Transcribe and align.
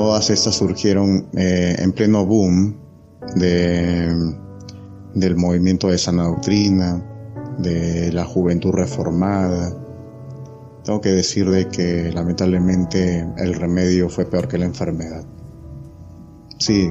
Todas 0.00 0.30
estas 0.30 0.54
surgieron 0.54 1.28
eh, 1.36 1.76
en 1.78 1.92
pleno 1.92 2.24
boom 2.24 2.74
de, 3.36 4.08
del 5.14 5.36
movimiento 5.36 5.88
de 5.88 5.98
sana 5.98 6.24
doctrina, 6.24 7.04
de 7.58 8.10
la 8.10 8.24
juventud 8.24 8.72
reformada. 8.72 9.76
Tengo 10.84 11.02
que 11.02 11.10
decir 11.10 11.50
de 11.50 11.68
que 11.68 12.10
lamentablemente 12.14 13.28
el 13.36 13.52
remedio 13.52 14.08
fue 14.08 14.24
peor 14.24 14.48
que 14.48 14.56
la 14.56 14.64
enfermedad. 14.64 15.22
Sí, 16.58 16.90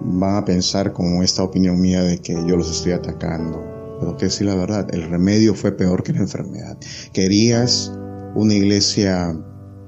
van 0.00 0.34
a 0.34 0.44
pensar 0.44 0.92
con 0.92 1.22
esta 1.22 1.44
opinión 1.44 1.80
mía 1.80 2.02
de 2.02 2.18
que 2.18 2.32
yo 2.32 2.56
los 2.56 2.68
estoy 2.72 2.90
atacando, 2.90 3.62
pero 4.00 4.16
que 4.16 4.24
decir 4.24 4.48
la 4.48 4.56
verdad, 4.56 4.92
el 4.92 5.08
remedio 5.08 5.54
fue 5.54 5.70
peor 5.70 6.02
que 6.02 6.12
la 6.12 6.22
enfermedad. 6.22 6.76
Querías 7.12 7.92
una 8.34 8.54
iglesia 8.54 9.32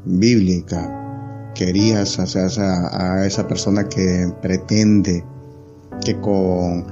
bíblica, 0.05 1.00
querías 1.55 2.19
o 2.19 2.23
a 2.23 3.27
esa 3.27 3.49
persona 3.49 3.89
que 3.89 4.33
pretende 4.41 5.25
que 6.05 6.21
con, 6.21 6.87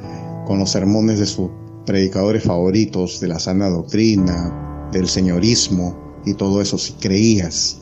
con 0.47 0.59
los 0.59 0.71
sermones 0.71 1.19
de 1.19 1.27
sus 1.27 1.51
predicadores 1.87 2.45
favoritos, 2.45 3.21
de 3.21 3.29
la 3.29 3.39
sana 3.39 3.69
doctrina, 3.69 4.89
del 4.93 5.09
señorismo 5.09 6.21
y 6.25 6.35
todo 6.35 6.61
eso, 6.61 6.77
si 6.79 6.93
creías 6.95 7.81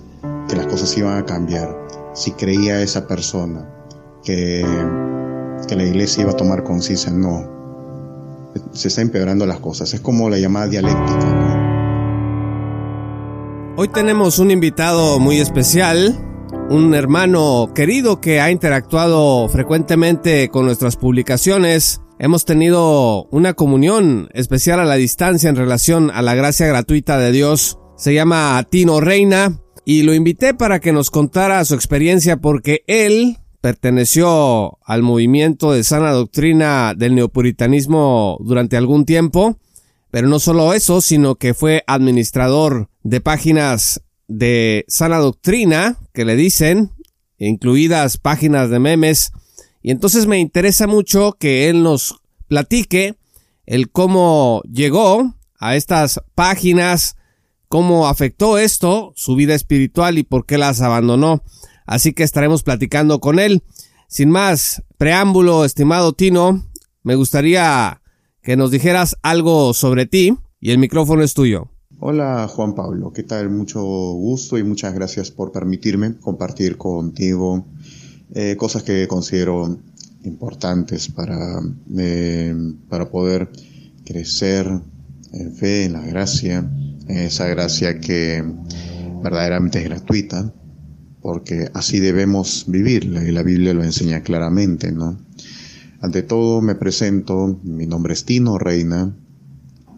que 0.49 0.57
las 0.57 0.67
cosas 0.67 0.97
iban 0.97 1.19
a 1.19 1.25
cambiar, 1.25 1.77
si 2.15 2.31
creía 2.33 2.81
esa 2.81 3.07
persona 3.07 3.69
que, 4.23 4.65
que 5.69 5.77
la 5.77 5.85
iglesia 5.85 6.23
iba 6.23 6.33
a 6.33 6.37
tomar 6.37 6.63
conciencia, 6.65 7.11
no. 7.11 7.55
Se 8.73 8.89
está 8.89 9.03
empeorando 9.03 9.45
las 9.45 9.61
cosas. 9.61 9.93
Es 9.93 10.01
como 10.01 10.31
la 10.31 10.39
llamada 10.39 10.69
dialéctica. 10.69 11.63
Hoy 13.77 13.89
tenemos 13.89 14.39
un 14.39 14.51
invitado 14.51 15.19
muy 15.19 15.39
especial, 15.39 16.26
un 16.69 16.95
hermano 16.95 17.71
querido 17.75 18.21
que 18.21 18.41
ha 18.41 18.51
interactuado 18.51 19.49
frecuentemente 19.49 20.49
con 20.49 20.65
nuestras 20.65 20.97
publicaciones. 20.97 22.01
Hemos 22.19 22.45
tenido 22.45 23.25
una 23.31 23.55
comunión 23.55 24.29
especial 24.33 24.81
a 24.81 24.85
la 24.85 24.97
distancia 24.97 25.49
en 25.49 25.57
relación 25.57 26.11
a 26.13 26.23
la 26.23 26.35
gracia 26.35 26.67
gratuita 26.67 27.19
de 27.19 27.31
Dios. 27.31 27.79
Se 27.97 28.15
llama 28.15 28.67
Tino 28.69 29.01
Reina 29.01 29.61
y 29.85 30.03
lo 30.03 30.13
invité 30.13 30.55
para 30.55 30.81
que 30.81 30.93
nos 30.93 31.11
contara 31.11 31.65
su 31.65 31.75
experiencia 31.75 32.39
porque 32.39 32.83
él 32.89 33.39
perteneció 33.61 34.79
al 34.85 35.03
movimiento 35.03 35.73
de 35.73 35.85
sana 35.85 36.11
doctrina 36.13 36.95
del 36.97 37.15
neopuritanismo 37.15 38.39
durante 38.41 38.77
algún 38.77 39.05
tiempo, 39.05 39.57
pero 40.11 40.29
no 40.29 40.39
solo 40.41 40.73
eso, 40.73 41.01
sino 41.01 41.37
que 41.37 41.55
fue 41.55 41.85
administrador 41.87 42.89
de 43.03 43.21
páginas 43.21 44.03
de 44.29 44.85
sana 44.89 45.19
doctrina 45.19 45.99
que 46.13 46.25
le 46.25 46.37
dicen, 46.37 46.93
incluidas 47.39 48.19
páginas 48.19 48.71
de 48.71 48.79
memes, 48.79 49.33
y 49.83 49.91
entonces 49.91 50.27
me 50.27 50.39
interesa 50.39 50.87
mucho 50.87 51.37
que 51.39 51.69
él 51.69 51.83
nos 51.83 52.21
platique 52.49 53.17
el 53.67 53.91
cómo 53.91 54.63
llegó 54.71 55.35
a 55.59 55.77
estas 55.77 56.21
páginas, 56.35 57.17
cómo 57.69 58.09
afectó 58.09 58.59
esto 58.59 59.13
su 59.17 59.37
vida 59.37 59.55
espiritual 59.55 60.19
y 60.19 60.23
por 60.23 60.47
qué 60.47 60.59
las 60.59 60.81
abandonó. 60.81 61.43
Así 61.85 62.13
que 62.13 62.25
estaremos 62.25 62.63
platicando 62.63 63.21
con 63.21 63.39
él. 63.39 63.63
Sin 64.09 64.31
más 64.31 64.83
preámbulo, 64.99 65.65
estimado 65.65 66.13
Tino, 66.13 66.67
me 67.03 67.15
gustaría 67.15 68.03
que 68.43 68.57
nos 68.57 68.71
dijeras 68.71 69.17
algo 69.23 69.75
sobre 69.75 70.07
ti 70.07 70.37
y 70.61 70.71
el 70.71 70.79
micrófono 70.79 71.23
es 71.23 71.35
tuyo. 71.35 71.71
Hola 71.99 72.47
Juan 72.47 72.75
Pablo, 72.75 73.11
¿qué 73.11 73.23
tal? 73.23 73.49
Mucho 73.49 73.83
gusto 73.83 74.59
y 74.59 74.63
muchas 74.63 74.93
gracias 74.93 75.31
por 75.31 75.51
permitirme 75.51 76.15
compartir 76.19 76.77
contigo 76.77 77.65
eh, 78.35 78.55
cosas 78.59 78.83
que 78.83 79.09
considero 79.09 79.79
importantes 80.23 81.09
para, 81.09 81.59
eh, 81.97 82.55
para 82.91 83.09
poder 83.09 83.51
crecer 84.05 84.67
en 85.33 85.55
fe, 85.55 85.85
en 85.85 85.95
la 85.95 86.03
gracia, 86.03 86.71
en 87.09 87.17
esa 87.17 87.47
gracia 87.47 87.99
que 87.99 88.45
verdaderamente 89.23 89.79
es 89.79 89.87
gratuita, 89.87 90.53
porque 91.23 91.71
así 91.73 91.99
debemos 91.99 92.67
vivirla 92.69 93.25
y 93.25 93.33
la 93.33 93.43
Biblia 93.43 93.73
lo 93.73 93.83
enseña 93.83 94.21
claramente, 94.21 94.93
¿no? 94.93 95.17
Ante 96.03 96.23
todo 96.23 96.61
me 96.61 96.75
presento, 96.75 97.59
mi 97.65 97.87
nombre 97.87 98.13
es 98.13 98.27
Tino 98.27 98.59
Reina, 98.59 99.17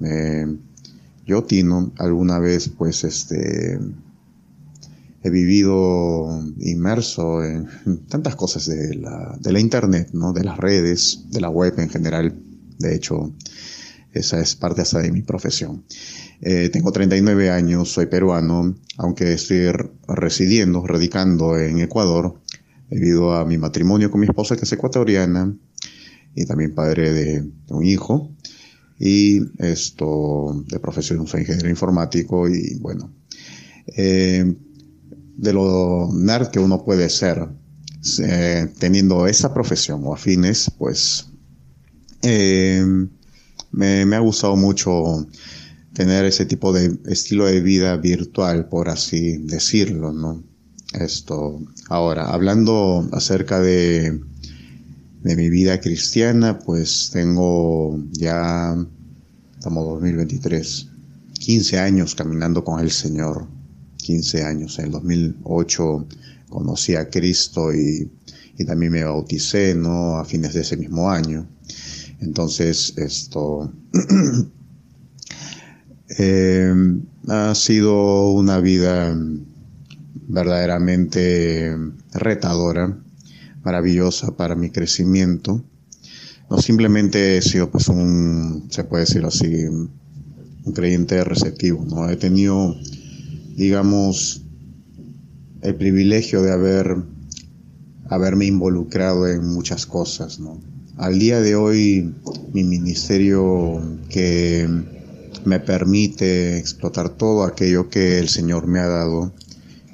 eh, 0.01 0.47
yo, 1.29 1.45
Tino, 1.45 1.93
alguna 1.99 2.39
vez 2.39 2.71
pues 2.71 3.05
este 3.05 3.79
he 5.23 5.31
vivido 5.31 6.43
inmerso 6.59 7.45
en 7.45 7.69
tantas 8.09 8.35
cosas 8.35 8.67
de 8.67 8.95
la, 8.95 9.37
de 9.39 9.53
la 9.53 9.61
internet, 9.61 10.09
¿no? 10.15 10.33
de 10.33 10.43
las 10.43 10.57
redes, 10.57 11.27
de 11.29 11.43
la 11.43 11.51
web 11.51 11.75
en 11.79 11.91
general. 11.91 12.35
De 12.79 12.95
hecho, 12.95 13.35
esa 14.15 14.41
es 14.41 14.57
parte 14.57 14.81
hasta 14.81 15.01
de 15.01 15.13
mi 15.13 15.21
profesión. 15.21 15.85
Eh, 16.41 16.71
tengo 16.73 16.93
39 16.93 17.51
años, 17.51 17.93
soy 17.93 18.07
peruano, 18.07 18.75
aunque 18.97 19.35
estoy 19.35 19.71
residiendo, 20.07 20.87
radicando 20.87 21.59
en 21.59 21.81
Ecuador, 21.81 22.41
debido 22.89 23.35
a 23.35 23.45
mi 23.45 23.59
matrimonio 23.59 24.11
con 24.11 24.21
mi 24.21 24.27
esposa 24.27 24.57
que 24.57 24.65
es 24.65 24.73
ecuatoriana 24.73 25.55
y 26.35 26.47
también 26.47 26.75
padre 26.75 27.13
de 27.13 27.51
un 27.69 27.85
hijo 27.85 28.31
y 28.99 29.41
esto 29.59 30.65
de 30.67 30.81
profesión 30.81 31.27
soy 31.27 31.43
ingeniero 31.43 31.69
informático 31.69 32.49
y 32.49 32.79
bueno, 32.81 33.13
eh, 33.87 34.55
de 35.37 35.53
lo 35.53 36.11
nerd 36.13 36.49
que 36.49 36.59
uno 36.59 36.85
puede 36.85 37.09
ser 37.09 37.49
eh, 38.23 38.69
teniendo 38.79 39.27
esa 39.27 39.55
profesión 39.55 40.03
o 40.05 40.15
afines, 40.15 40.71
pues 40.79 41.27
eh, 42.23 42.85
me, 43.71 44.05
me, 44.05 44.17
ha 44.17 44.21
gustado 44.21 44.57
mucho 44.57 45.27
tener 45.93 46.25
ese 46.25 46.47
tipo 46.47 46.73
de 46.73 46.99
estilo 47.07 47.47
de 47.47 47.61
vida 47.61 47.97
virtual, 47.97 48.69
por 48.69 48.89
así 48.89 49.39
decirlo, 49.39 50.13
¿no? 50.13 50.43
Esto, 50.93 51.61
ahora, 51.89 52.31
hablando 52.33 53.09
acerca 53.13 53.61
de 53.61 54.21
de 55.23 55.37
mi 55.37 55.51
vida 55.51 55.81
cristiana, 55.81 56.59
pues 56.59 57.11
tengo 57.13 57.99
ya, 58.13 58.77
estamos 59.55 59.85
2023, 59.87 60.89
15 61.41 61.79
años 61.79 62.15
caminando 62.15 62.63
con 62.63 62.81
el 62.81 62.91
Señor, 62.91 63.49
15 63.97 64.45
años. 64.45 64.79
En 64.79 64.87
el 64.87 64.91
2008 64.93 66.07
conocí 66.49 66.95
a 66.95 67.11
Cristo 67.11 67.75
y, 67.75 68.11
y 68.57 68.65
también 68.65 68.93
me 68.93 69.05
bauticé, 69.05 69.75
¿no? 69.75 70.19
A 70.19 70.25
fines 70.25 70.55
de 70.55 70.61
ese 70.61 70.77
mismo 70.77 71.11
año. 71.11 71.49
Entonces, 72.21 72.95
esto 72.97 73.73
eh, 76.19 76.75
ha 77.29 77.55
sido 77.55 78.31
una 78.33 78.61
vida 78.61 79.17
verdaderamente 80.29 81.77
retadora 82.13 82.99
maravillosa 83.63 84.37
para 84.37 84.55
mi 84.55 84.71
crecimiento. 84.71 85.65
No 86.51 86.59
simplemente 86.59 87.37
he 87.37 87.43
sido 87.43 87.71
pues 87.71 87.89
un, 87.89 88.69
se 88.71 88.85
puede 88.85 89.05
decir 89.05 89.25
así, 89.25 89.67
un 89.67 90.73
creyente 90.73 91.23
receptivo, 91.25 91.85
¿no? 91.85 92.09
He 92.09 92.17
tenido, 92.17 92.77
digamos, 93.57 94.43
el 95.63 95.75
privilegio 95.75 96.43
de 96.43 96.53
haber, 96.53 96.97
haberme 98.09 98.47
involucrado 98.47 99.29
en 99.29 99.47
muchas 99.47 99.87
cosas, 99.87 100.39
¿no? 100.39 100.61
Al 100.97 101.19
día 101.19 101.41
de 101.41 101.55
hoy, 101.55 102.15
mi 102.53 102.65
ministerio 102.65 103.81
que 104.09 104.69
me 105.45 105.61
permite 105.61 106.59
explotar 106.59 107.11
todo 107.11 107.45
aquello 107.45 107.89
que 107.89 108.19
el 108.19 108.29
Señor 108.29 108.67
me 108.67 108.81
ha 108.81 108.89
dado 108.89 109.33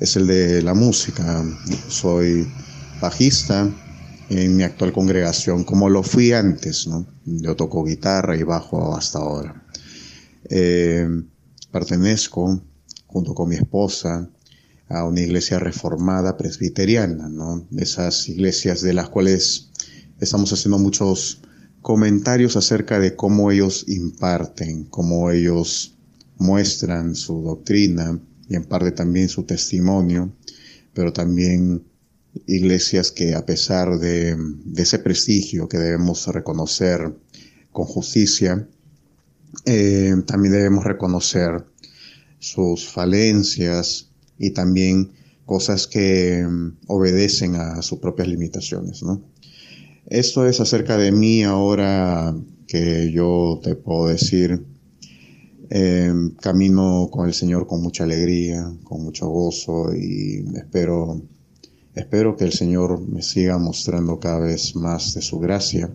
es 0.01 0.17
el 0.17 0.27
de 0.27 0.63
la 0.63 0.75
música. 0.75 1.45
Soy 1.89 2.47
bajista 3.05 3.71
en 4.31 4.57
mi 4.57 4.63
actual 4.63 4.91
congregación, 4.93 5.65
como 5.65 5.91
lo 5.91 6.03
fui 6.03 6.33
antes, 6.33 6.87
¿no? 6.87 7.07
Yo 7.27 7.55
toco 7.55 7.85
guitarra 7.85 8.35
y 8.35 8.43
bajo 8.43 8.97
hasta 8.97 9.19
ahora. 9.19 9.63
Eh, 10.49 11.07
pertenezco, 11.71 12.63
junto 13.07 13.35
con 13.35 13.51
mi 13.51 13.57
esposa, 13.57 14.31
a 14.89 15.05
una 15.05 15.21
iglesia 15.21 15.59
reformada 15.59 16.39
presbiteriana, 16.39 17.29
¿no? 17.29 17.67
Esas 17.77 18.27
iglesias 18.31 18.81
de 18.81 18.95
las 18.95 19.11
cuales 19.11 19.69
estamos 20.19 20.51
haciendo 20.55 20.79
muchos 20.79 21.43
comentarios 21.83 22.57
acerca 22.57 22.99
de 22.99 23.15
cómo 23.15 23.51
ellos 23.51 23.85
imparten, 23.87 24.85
cómo 24.85 25.31
ellos 25.31 25.95
muestran 26.39 27.15
su 27.15 27.43
doctrina 27.43 28.19
y 28.49 28.57
en 28.57 28.65
parte 28.65 28.93
también 28.93 29.29
su 29.29 29.43
testimonio, 29.43 30.33
pero 30.95 31.13
también 31.13 31.83
iglesias 32.47 33.13
que 33.13 33.35
a 33.35 33.47
pesar 33.47 33.99
de, 33.99 34.37
ese 34.77 34.99
prestigio 34.99 35.69
que 35.69 35.79
debemos 35.79 36.27
reconocer 36.27 37.15
con 37.73 37.87
justicia, 37.87 38.69
eh, 39.67 40.15
también 40.27 40.53
debemos 40.53 40.85
reconocer 40.85 41.65
sus 42.39 42.89
falencias 42.89 44.11
y 44.39 44.51
también 44.51 45.13
cosas 45.47 45.87
que 45.87 46.45
mm, 46.47 46.79
obedecen 46.89 47.57
a 47.57 47.83
sus 47.83 47.99
propias 47.99 48.29
limitaciones, 48.29 49.03
¿no? 49.03 49.23
Esto 50.07 50.47
es 50.47 50.61
acerca 50.61 50.99
de 50.99 51.13
mí 51.13 51.45
ahora 51.45 52.35
que 52.67 53.11
yo 53.11 53.61
te 53.63 53.75
puedo 53.75 54.09
decir, 54.09 54.63
em, 55.71 56.31
camino 56.35 57.09
con 57.11 57.27
el 57.27 57.33
Señor 57.33 57.67
con 57.67 57.83
mucha 57.83 58.05
alegría, 58.05 58.71
con 58.85 59.03
mucho 59.03 59.29
gozo 59.29 59.95
y 59.95 60.45
espero, 60.57 61.23
espero 61.95 62.37
que 62.37 62.45
el 62.45 62.53
Señor 62.53 63.01
me 63.01 63.23
siga 63.23 63.59
mostrando 63.59 64.19
cada 64.19 64.41
vez 64.41 64.75
más 64.77 65.15
de 65.15 65.23
su 65.23 65.39
gracia, 65.39 65.91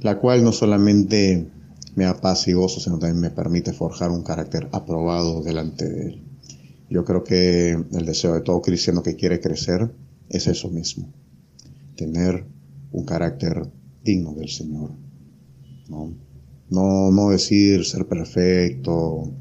la 0.00 0.18
cual 0.18 0.44
no 0.44 0.52
solamente 0.52 1.48
me 1.94 2.04
da 2.04 2.20
paz 2.20 2.48
y 2.48 2.52
gozo, 2.52 2.80
sino 2.80 2.98
también 2.98 3.20
me 3.20 3.30
permite 3.30 3.72
forjar 3.72 4.10
un 4.10 4.22
carácter 4.22 4.68
aprobado 4.72 5.42
delante 5.42 5.88
de 5.88 6.06
Él. 6.08 6.22
Yo 6.90 7.04
creo 7.04 7.24
que 7.24 7.70
el 7.70 8.06
deseo 8.06 8.34
de 8.34 8.40
todo 8.40 8.60
cristiano 8.60 9.02
que 9.02 9.16
quiere 9.16 9.40
crecer 9.40 9.90
es 10.28 10.46
eso 10.46 10.68
mismo, 10.70 11.12
tener 11.96 12.44
un 12.92 13.04
carácter 13.04 13.70
digno 14.02 14.34
del 14.34 14.48
Señor. 14.48 14.90
¿no? 15.88 16.12
No, 16.70 17.30
decir 17.30 17.84
ser 17.84 18.06
perfecto, 18.06 19.32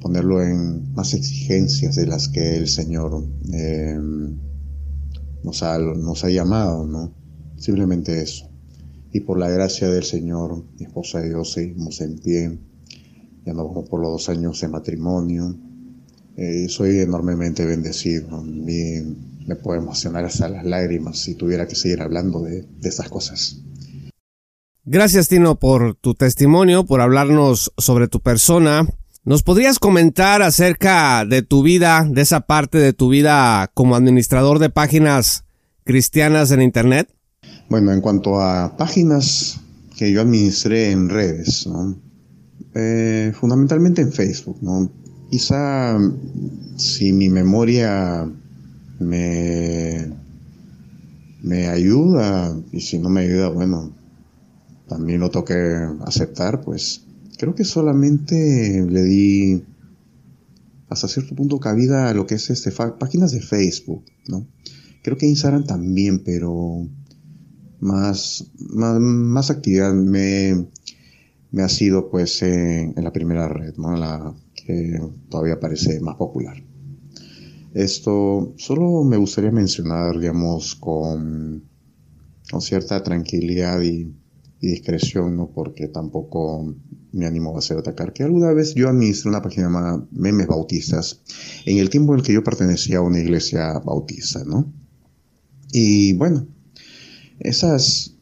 ponerlo 0.00 0.42
en 0.42 0.92
más 0.94 1.14
exigencias 1.14 1.96
de 1.96 2.06
las 2.06 2.28
que 2.28 2.56
el 2.56 2.68
Señor 2.68 3.24
eh, 3.52 3.98
nos, 5.42 5.62
ha, 5.62 5.78
nos 5.78 6.24
ha 6.24 6.30
llamado, 6.30 6.86
¿no? 6.86 7.14
Simplemente 7.56 8.22
eso. 8.22 8.48
Y 9.12 9.20
por 9.20 9.38
la 9.38 9.48
gracia 9.48 9.88
del 9.88 10.04
Señor, 10.04 10.64
mi 10.78 10.86
esposa 10.86 11.24
y 11.26 11.30
yo 11.30 11.44
seguimos 11.44 12.00
en 12.00 12.18
pie. 12.18 12.58
Ya 13.44 13.52
no 13.52 13.68
vamos 13.68 13.88
por 13.88 14.00
los 14.00 14.10
dos 14.10 14.28
años 14.28 14.60
de 14.60 14.68
matrimonio. 14.68 15.54
Eh, 16.36 16.66
soy 16.68 17.00
enormemente 17.00 17.66
bendecido. 17.66 18.42
Me 18.42 19.56
puede 19.56 19.80
emocionar 19.80 20.24
hasta 20.24 20.48
las 20.48 20.64
lágrimas 20.64 21.18
si 21.18 21.34
tuviera 21.34 21.66
que 21.66 21.74
seguir 21.74 22.00
hablando 22.00 22.40
de, 22.42 22.62
de 22.62 22.88
estas 22.88 23.08
cosas. 23.08 23.62
Gracias 24.84 25.28
Tino 25.28 25.58
por 25.58 25.94
tu 25.94 26.14
testimonio, 26.14 26.84
por 26.84 27.00
hablarnos 27.00 27.72
sobre 27.76 28.08
tu 28.08 28.20
persona. 28.20 28.88
¿Nos 29.24 29.44
podrías 29.44 29.78
comentar 29.78 30.42
acerca 30.42 31.24
de 31.24 31.42
tu 31.42 31.62
vida, 31.62 32.04
de 32.10 32.22
esa 32.22 32.40
parte 32.40 32.78
de 32.78 32.92
tu 32.92 33.08
vida 33.08 33.70
como 33.72 33.94
administrador 33.94 34.58
de 34.58 34.68
páginas 34.68 35.44
cristianas 35.84 36.50
en 36.50 36.60
Internet? 36.60 37.08
Bueno, 37.68 37.92
en 37.92 38.00
cuanto 38.00 38.40
a 38.40 38.76
páginas 38.76 39.60
que 39.96 40.10
yo 40.10 40.22
administré 40.22 40.90
en 40.90 41.08
redes, 41.08 41.68
eh, 42.74 43.32
fundamentalmente 43.38 44.02
en 44.02 44.12
Facebook, 44.12 44.58
¿no? 44.60 44.90
Quizá 45.30 46.00
si 46.76 47.12
mi 47.12 47.28
memoria 47.28 48.28
me, 48.98 50.10
me 51.42 51.68
ayuda 51.68 52.56
y 52.72 52.80
si 52.80 52.98
no 52.98 53.08
me 53.08 53.20
ayuda, 53.20 53.50
bueno, 53.50 53.92
también 54.88 55.20
lo 55.20 55.30
toque 55.30 55.54
aceptar, 56.04 56.60
pues 56.62 57.04
creo 57.42 57.56
que 57.56 57.64
solamente 57.64 58.86
le 58.88 59.02
di 59.02 59.64
hasta 60.88 61.08
cierto 61.08 61.34
punto 61.34 61.58
cabida 61.58 62.08
a 62.08 62.14
lo 62.14 62.24
que 62.24 62.36
es 62.36 62.50
este 62.50 62.70
páginas 62.70 63.32
de 63.32 63.40
Facebook, 63.40 64.04
¿no? 64.28 64.46
Creo 65.02 65.16
que 65.16 65.26
Instagram 65.26 65.64
también, 65.64 66.20
pero 66.20 66.86
más, 67.80 68.48
más, 68.60 69.50
actividad 69.50 69.92
me, 69.92 70.68
me 71.50 71.62
ha 71.64 71.68
sido 71.68 72.10
pues 72.10 72.44
en 72.44 72.94
la 72.94 73.12
primera 73.12 73.48
red, 73.48 73.74
¿no? 73.76 73.96
La 73.96 74.32
que 74.54 75.00
todavía 75.28 75.58
parece 75.58 75.98
más 75.98 76.14
popular. 76.14 76.62
Esto 77.74 78.54
solo 78.56 79.02
me 79.02 79.16
gustaría 79.16 79.50
mencionar, 79.50 80.16
digamos, 80.16 80.76
con, 80.76 81.64
con 82.48 82.60
cierta 82.60 83.02
tranquilidad 83.02 83.82
y, 83.82 84.14
discreción, 84.60 85.36
¿no? 85.36 85.50
Porque 85.50 85.88
tampoco 85.88 86.72
me 87.12 87.26
animo 87.26 87.54
a 87.54 87.58
hacer 87.58 87.78
atacar. 87.78 88.12
Que 88.12 88.24
alguna 88.24 88.52
vez 88.52 88.74
yo 88.74 88.88
administré 88.88 89.30
una 89.30 89.42
página 89.42 89.64
llamada 89.64 90.04
Memes 90.10 90.46
Bautistas 90.46 91.20
en 91.66 91.78
el 91.78 91.90
tiempo 91.90 92.12
en 92.12 92.20
el 92.20 92.26
que 92.26 92.32
yo 92.32 92.42
pertenecía 92.42 92.98
a 92.98 93.02
una 93.02 93.20
iglesia 93.20 93.78
bautista, 93.78 94.44
¿no? 94.44 94.72
Y 95.72 96.12
bueno, 96.14 96.46
esas 97.38 98.14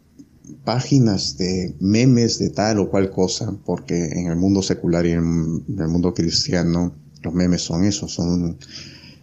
páginas 0.64 1.36
de 1.36 1.74
memes 1.80 2.38
de 2.38 2.50
tal 2.50 2.78
o 2.78 2.90
cual 2.90 3.10
cosa, 3.10 3.56
porque 3.64 4.04
en 4.12 4.26
el 4.26 4.36
mundo 4.36 4.62
secular 4.62 5.06
y 5.06 5.12
en, 5.12 5.64
el 5.78 5.88
mundo 5.88 6.14
cristiano 6.14 6.94
los 7.22 7.34
memes 7.34 7.62
son 7.62 7.84
eso, 7.84 8.08
son, 8.08 8.58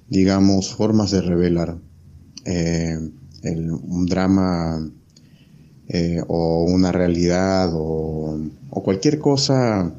digamos, 0.10 0.74
formas 0.74 1.12
de 1.12 1.22
revelar 1.22 1.78
eh, 2.46 2.98
un 3.44 4.06
drama 4.06 4.92
eh, 5.90 6.22
o 6.28 6.64
una 6.64 6.92
realidad 6.92 7.72
o, 7.74 8.38
o, 8.70 8.84
cualquier 8.84 9.20
cosa 9.20 9.94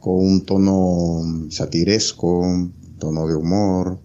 con 0.00 0.14
un 0.16 0.44
tono 0.44 1.50
satiresco, 1.50 2.70
tono 2.98 3.26
de 3.26 3.34
humor. 3.34 3.98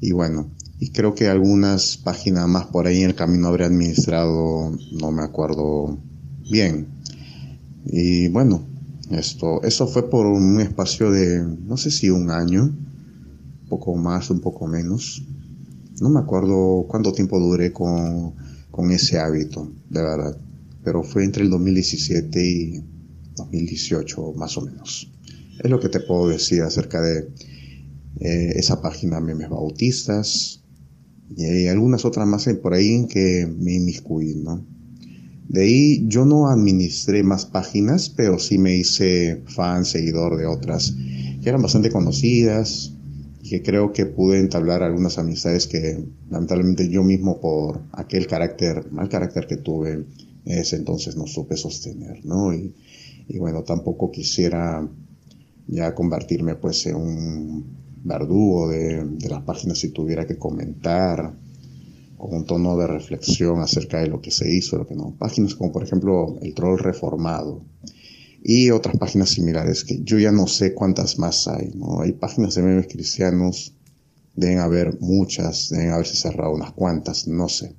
Y 0.00 0.12
bueno, 0.12 0.50
y 0.78 0.90
creo 0.90 1.14
que 1.14 1.28
algunas 1.28 1.96
páginas 1.96 2.46
más 2.48 2.66
por 2.66 2.86
ahí 2.86 3.02
en 3.02 3.10
el 3.10 3.16
camino 3.16 3.48
habré 3.48 3.64
administrado, 3.64 4.76
no 5.00 5.10
me 5.10 5.22
acuerdo 5.22 5.98
bien. 6.48 6.86
Y 7.84 8.28
bueno, 8.28 8.62
esto, 9.10 9.62
eso 9.62 9.86
fue 9.88 10.08
por 10.08 10.26
un 10.26 10.60
espacio 10.60 11.10
de, 11.10 11.42
no 11.42 11.76
sé 11.76 11.90
si 11.90 12.10
un 12.10 12.30
año, 12.30 12.64
un 12.64 13.68
poco 13.68 13.96
más, 13.96 14.30
un 14.30 14.40
poco 14.40 14.66
menos. 14.66 15.24
No 16.00 16.10
me 16.10 16.20
acuerdo 16.20 16.84
cuánto 16.86 17.12
tiempo 17.12 17.40
duré 17.40 17.72
con, 17.72 18.34
con 18.78 18.92
ese 18.92 19.18
hábito, 19.18 19.72
de 19.90 20.00
verdad. 20.00 20.38
Pero 20.84 21.02
fue 21.02 21.24
entre 21.24 21.42
el 21.42 21.50
2017 21.50 22.46
y 22.48 22.84
2018, 23.34 24.34
más 24.36 24.56
o 24.56 24.60
menos. 24.60 25.10
Es 25.58 25.68
lo 25.68 25.80
que 25.80 25.88
te 25.88 25.98
puedo 25.98 26.28
decir 26.28 26.62
acerca 26.62 27.00
de 27.00 27.28
eh, 28.20 28.52
esa 28.54 28.80
página 28.80 29.18
Memes 29.18 29.48
Bautistas, 29.48 30.62
y 31.36 31.66
algunas 31.66 32.04
otras 32.04 32.28
más 32.28 32.48
por 32.62 32.72
ahí 32.72 32.92
en 32.92 33.08
que 33.08 33.52
me 33.52 33.74
inmiscuí, 33.74 34.36
¿no? 34.36 34.64
De 35.48 35.62
ahí 35.62 36.04
yo 36.06 36.24
no 36.24 36.46
administré 36.46 37.24
más 37.24 37.46
páginas, 37.46 38.08
pero 38.08 38.38
sí 38.38 38.58
me 38.58 38.76
hice 38.76 39.42
fan, 39.46 39.84
seguidor 39.86 40.38
de 40.38 40.46
otras 40.46 40.94
que 41.42 41.48
eran 41.48 41.62
bastante 41.62 41.90
conocidas 41.90 42.92
que 43.48 43.62
creo 43.62 43.92
que 43.92 44.06
pude 44.06 44.38
entablar 44.38 44.82
algunas 44.82 45.18
amistades 45.18 45.66
que 45.66 46.04
lamentablemente 46.30 46.88
yo 46.88 47.02
mismo 47.02 47.40
por 47.40 47.80
aquel 47.92 48.26
carácter, 48.26 48.90
mal 48.92 49.08
carácter 49.08 49.46
que 49.46 49.56
tuve 49.56 49.92
en 49.92 50.06
ese 50.44 50.76
entonces 50.76 51.16
no 51.16 51.26
supe 51.26 51.56
sostener, 51.56 52.24
¿no? 52.24 52.54
Y, 52.54 52.74
y 53.28 53.38
bueno, 53.38 53.62
tampoco 53.62 54.10
quisiera 54.10 54.88
ya 55.66 55.94
convertirme 55.94 56.54
pues 56.54 56.86
en 56.86 56.96
un 56.96 57.64
verdugo 58.04 58.68
de, 58.68 59.06
las 59.28 59.42
páginas 59.42 59.78
si 59.78 59.90
tuviera 59.90 60.26
que 60.26 60.38
comentar 60.38 61.34
con 62.16 62.34
un 62.34 62.46
tono 62.46 62.76
de 62.76 62.86
reflexión 62.86 63.60
acerca 63.60 64.00
de 64.00 64.08
lo 64.08 64.20
que 64.20 64.30
se 64.30 64.50
hizo, 64.50 64.78
lo 64.78 64.86
que 64.86 64.96
no. 64.96 65.14
Páginas 65.18 65.54
como 65.54 65.70
por 65.70 65.84
ejemplo 65.84 66.36
El 66.40 66.54
Troll 66.54 66.78
Reformado 66.78 67.62
y 68.50 68.70
otras 68.70 68.96
páginas 68.96 69.28
similares 69.28 69.84
que 69.84 70.00
yo 70.02 70.18
ya 70.18 70.32
no 70.32 70.46
sé 70.46 70.72
cuántas 70.72 71.18
más 71.18 71.46
hay, 71.48 71.70
¿no? 71.74 72.00
Hay 72.00 72.12
páginas 72.12 72.54
de 72.54 72.62
memes 72.62 72.86
cristianos, 72.86 73.74
deben 74.34 74.60
haber 74.60 74.98
muchas, 75.00 75.68
deben 75.68 75.90
haberse 75.90 76.16
cerrado 76.16 76.54
unas 76.54 76.72
cuantas, 76.72 77.28
no 77.28 77.50
sé. 77.50 77.76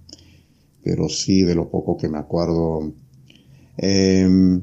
Pero 0.83 1.09
sí, 1.09 1.41
de 1.41 1.55
lo 1.55 1.71
poco 1.71 1.97
que 1.97 2.07
me 2.07 2.19
acuerdo, 2.19 2.93
em, 3.77 4.61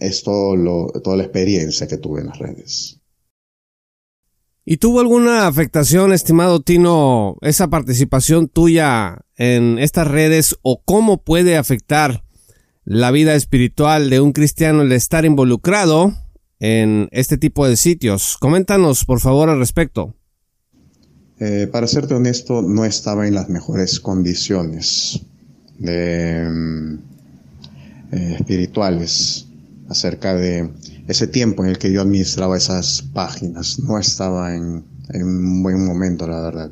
es 0.00 0.24
todo 0.24 0.90
toda 1.00 1.16
la 1.16 1.22
experiencia 1.22 1.86
que 1.86 1.98
tuve 1.98 2.20
en 2.20 2.26
las 2.26 2.38
redes. 2.40 3.00
¿Y 4.64 4.78
tuvo 4.78 4.98
alguna 4.98 5.46
afectación, 5.46 6.12
estimado 6.12 6.60
Tino, 6.60 7.36
esa 7.40 7.68
participación 7.68 8.48
tuya 8.48 9.20
en 9.36 9.78
estas 9.78 10.08
redes 10.08 10.56
o 10.62 10.82
cómo 10.84 11.22
puede 11.22 11.56
afectar 11.56 12.24
la 12.84 13.10
vida 13.10 13.34
espiritual 13.34 14.10
de 14.10 14.20
un 14.20 14.32
cristiano 14.32 14.82
el 14.82 14.92
estar 14.92 15.24
involucrado 15.24 16.14
en 16.60 17.08
este 17.12 17.38
tipo 17.38 17.66
de 17.66 17.76
sitios? 17.76 18.36
Coméntanos, 18.38 19.04
por 19.04 19.20
favor, 19.20 19.48
al 19.48 19.58
respecto. 19.58 20.14
Eh, 21.40 21.68
para 21.70 21.86
serte 21.86 22.14
honesto, 22.14 22.62
no 22.62 22.84
estaba 22.84 23.26
en 23.26 23.34
las 23.34 23.48
mejores 23.48 23.98
condiciones 23.98 25.20
mm, 25.78 26.94
eh, 28.12 28.36
espirituales 28.38 29.46
acerca 29.88 30.34
de 30.34 30.70
ese 31.08 31.26
tiempo 31.26 31.64
en 31.64 31.70
el 31.70 31.78
que 31.78 31.92
yo 31.92 32.02
administraba 32.02 32.56
esas 32.56 33.02
páginas. 33.02 33.78
No 33.80 33.98
estaba 33.98 34.54
en, 34.54 34.84
un 35.12 35.62
buen 35.62 35.84
momento, 35.84 36.26
la 36.26 36.40
verdad. 36.40 36.70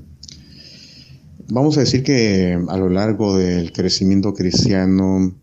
Vamos 1.49 1.77
a 1.77 1.81
decir 1.81 2.03
que 2.03 2.59
a 2.69 2.77
lo 2.77 2.89
largo 2.89 3.37
del 3.37 3.73
crecimiento 3.73 4.33
cristiano, 4.33 5.35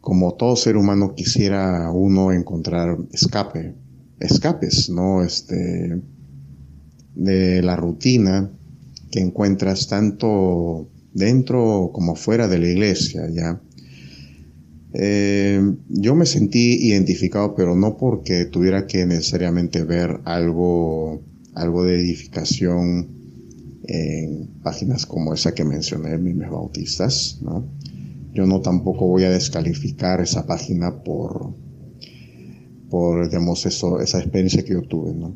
como 0.00 0.34
todo 0.34 0.56
ser 0.56 0.76
humano 0.76 1.14
quisiera 1.14 1.90
uno 1.90 2.32
encontrar 2.32 2.98
escape, 3.12 3.74
escapes, 4.18 4.88
¿no? 4.90 5.22
Este, 5.22 6.00
de 7.14 7.62
la 7.62 7.76
rutina 7.76 8.50
que 9.10 9.20
encuentras 9.20 9.88
tanto 9.88 10.88
dentro 11.12 11.90
como 11.92 12.14
fuera 12.14 12.48
de 12.48 12.58
la 12.58 12.68
iglesia, 12.68 13.28
¿ya? 13.30 13.60
Eh, 14.92 15.60
yo 15.88 16.14
me 16.14 16.26
sentí 16.26 16.88
identificado, 16.88 17.54
pero 17.54 17.76
no 17.76 17.96
porque 17.96 18.44
tuviera 18.46 18.86
que 18.86 19.06
necesariamente 19.06 19.84
ver 19.84 20.20
algo, 20.24 21.22
algo 21.54 21.84
de 21.84 22.00
edificación 22.00 23.08
en 23.84 24.48
páginas 24.62 25.06
como 25.06 25.34
esa 25.34 25.54
que 25.54 25.64
mencioné, 25.64 26.16
Mimes 26.18 26.50
Bautistas, 26.50 27.38
¿no? 27.42 27.66
Yo 28.32 28.46
no 28.46 28.60
tampoco 28.60 29.06
voy 29.06 29.24
a 29.24 29.30
descalificar 29.30 30.20
esa 30.20 30.46
página 30.46 31.02
por, 31.02 31.54
por 32.88 33.28
digamos, 33.28 33.66
eso, 33.66 34.00
esa 34.00 34.18
experiencia 34.18 34.64
que 34.64 34.74
yo 34.74 34.82
tuve, 34.82 35.14
¿no? 35.14 35.34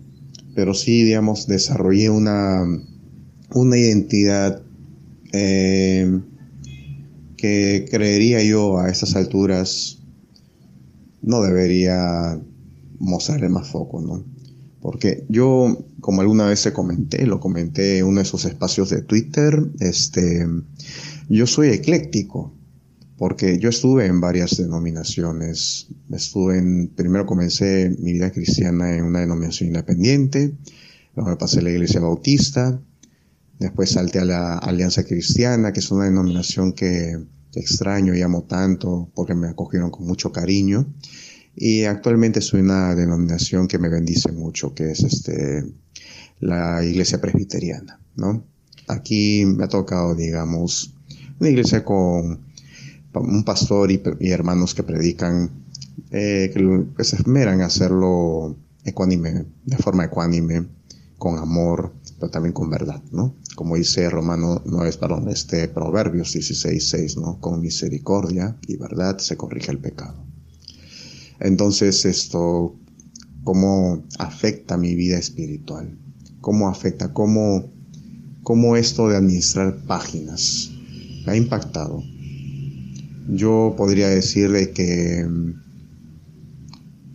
Pero 0.55 0.75
sí, 0.75 1.03
digamos, 1.03 1.47
desarrollé 1.47 2.11
una, 2.11 2.65
una 3.53 3.77
identidad 3.77 4.63
eh, 5.33 6.21
que 7.37 7.87
creería 7.91 8.43
yo 8.43 8.79
a 8.79 8.89
estas 8.89 9.17
alturas 9.17 9.99
no 11.23 11.43
debería 11.43 12.41
mostrarle 12.99 13.49
más 13.49 13.69
foco, 13.69 14.01
¿no? 14.01 14.25
Porque 14.81 15.25
yo, 15.29 15.87
como 16.01 16.21
alguna 16.21 16.47
vez 16.47 16.61
se 16.61 16.73
comenté, 16.73 17.27
lo 17.27 17.41
comenté 17.41 17.99
en 17.99 18.07
uno 18.07 18.19
de 18.19 18.25
esos 18.25 18.45
espacios 18.45 18.91
de 18.91 19.03
Twitter, 19.03 19.71
este, 19.81 20.47
yo 21.29 21.47
soy 21.47 21.69
ecléctico, 21.69 22.53
porque 23.17 23.59
yo 23.59 23.69
estuve 23.69 24.07
en 24.07 24.21
varias 24.21 24.57
denominaciones. 24.57 25.89
Estuve 26.11 26.59
en, 26.59 26.89
primero 26.89 27.27
comencé 27.27 27.95
mi 27.99 28.13
vida 28.13 28.31
cristiana 28.31 28.97
en 28.97 29.05
una 29.05 29.21
denominación 29.21 29.69
independiente, 29.69 30.55
luego 31.15 31.31
me 31.31 31.37
pasé 31.37 31.61
a 31.61 31.63
la 31.63 31.71
iglesia 31.71 32.01
bautista, 32.01 32.81
después 33.59 33.91
salté 33.91 34.19
a 34.19 34.25
la 34.25 34.59
Alianza 34.59 35.05
Cristiana, 35.05 35.73
que 35.73 35.81
es 35.81 35.91
una 35.91 36.05
denominación 36.05 36.73
que 36.73 37.17
extraño 37.55 38.15
y 38.15 38.23
amo 38.23 38.43
tanto 38.43 39.11
porque 39.15 39.35
me 39.35 39.49
acogieron 39.49 39.91
con 39.91 40.07
mucho 40.07 40.33
cariño. 40.33 40.93
Y 41.57 41.85
actualmente 41.85 42.41
soy 42.41 42.63
una 42.63 42.97
denominación 42.97 43.69
que 43.69 43.79
me 43.79 43.89
bendice 43.89 44.33
mucho, 44.33 44.75
que 44.75 44.91
es 44.91 45.05
este, 45.05 45.65
la 46.41 46.85
iglesia 46.85 47.21
presbiteriana, 47.21 48.01
¿no? 48.17 48.45
Aquí 48.89 49.45
me 49.47 49.65
ha 49.65 49.69
tocado, 49.69 50.17
digamos, 50.17 50.95
una 51.39 51.49
iglesia 51.49 51.85
con 51.85 52.41
un 53.15 53.45
pastor 53.45 53.91
y, 53.91 54.01
hermanos 54.31 54.75
que 54.75 54.83
predican, 54.83 55.51
eh, 56.11 56.51
que 56.97 57.05
se 57.05 57.17
esmeran 57.17 57.61
a 57.61 57.67
hacerlo 57.67 58.57
ecuánime, 58.85 59.47
de 59.65 59.77
forma 59.77 60.05
ecuánime, 60.05 60.67
con 61.19 61.39
amor, 61.39 61.95
pero 62.19 62.31
también 62.31 62.53
con 62.53 62.71
verdad, 62.71 63.03
¿no? 63.13 63.35
Como 63.55 63.77
dice 63.77 64.11
Romano, 64.11 64.63
no 64.67 64.85
es, 64.85 64.97
perdón, 64.97 65.29
este 65.29 65.69
Proverbios 65.69 66.33
16, 66.33 66.89
6, 66.89 67.17
¿no? 67.17 67.41
Con 67.41 67.61
misericordia 67.61 68.59
y 68.67 68.77
verdad 68.77 69.19
se 69.19 69.37
corrige 69.37 69.71
el 69.71 69.79
pecado. 69.79 70.25
Entonces, 71.41 72.05
esto, 72.05 72.77
¿cómo 73.43 74.05
afecta 74.19 74.77
mi 74.77 74.95
vida 74.95 75.19
espiritual? 75.19 75.99
¿Cómo 76.41 76.69
afecta? 76.69 77.13
¿Cómo, 77.13 77.73
cómo 78.43 78.77
esto 78.77 79.09
de 79.09 79.17
administrar 79.17 79.85
páginas 79.87 80.71
ha 81.27 81.37
impactado? 81.37 82.03
Yo 83.29 83.75
podría 83.77 84.09
decirle 84.09 84.71
que 84.71 85.25
mm, 85.25 85.55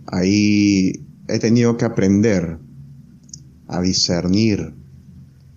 ahí 0.07 1.05
he 1.27 1.39
tenido 1.39 1.77
que 1.77 1.85
aprender 1.85 2.57
a 3.67 3.81
discernir, 3.81 4.73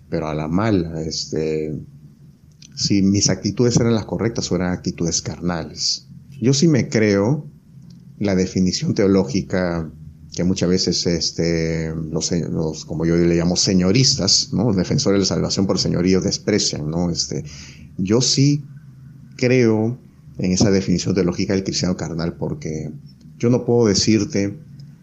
pero 0.09 0.27
a 0.27 0.35
la 0.35 0.47
mala, 0.47 1.01
este, 1.01 1.75
si 2.75 3.01
mis 3.01 3.29
actitudes 3.29 3.77
eran 3.77 3.95
las 3.95 4.05
correctas 4.05 4.51
o 4.51 4.55
eran 4.55 4.71
actitudes 4.71 5.21
carnales. 5.21 6.07
Yo 6.39 6.53
sí 6.53 6.67
me 6.67 6.89
creo 6.89 7.47
la 8.19 8.35
definición 8.35 8.93
teológica 8.93 9.89
que 10.35 10.43
muchas 10.43 10.69
veces 10.69 11.05
este, 11.05 11.93
los, 12.11 12.31
los, 12.31 12.85
como 12.85 13.05
yo 13.05 13.15
le 13.15 13.35
llamo 13.35 13.55
señoristas, 13.55 14.49
¿no? 14.51 14.73
defensores 14.73 15.17
de 15.17 15.19
la 15.21 15.25
salvación 15.25 15.67
por 15.67 15.79
señorío 15.79 16.21
desprecian, 16.21 16.89
¿no? 16.89 17.09
Este, 17.11 17.43
yo 17.97 18.19
sí 18.19 18.63
creo 19.37 19.97
en 20.37 20.51
esa 20.51 20.71
definición 20.71 21.15
teológica 21.15 21.53
del 21.53 21.63
cristiano 21.63 21.95
carnal 21.95 22.33
porque 22.33 22.91
yo 23.37 23.49
no 23.49 23.65
puedo 23.65 23.87
decirte 23.87 24.57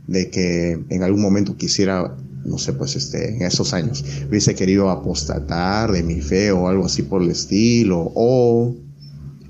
de 0.06 0.30
que 0.30 0.78
en 0.88 1.02
algún 1.02 1.22
momento 1.22 1.56
quisiera 1.56 2.16
no 2.44 2.58
sé, 2.58 2.72
pues 2.72 2.96
este, 2.96 3.36
en 3.36 3.42
esos 3.42 3.74
años, 3.74 4.04
hubiese 4.28 4.54
querido 4.54 4.90
apostatar 4.90 5.92
de 5.92 6.02
mi 6.02 6.20
fe 6.20 6.52
o 6.52 6.68
algo 6.68 6.86
así 6.86 7.02
por 7.02 7.22
el 7.22 7.30
estilo, 7.30 8.10
o 8.14 8.74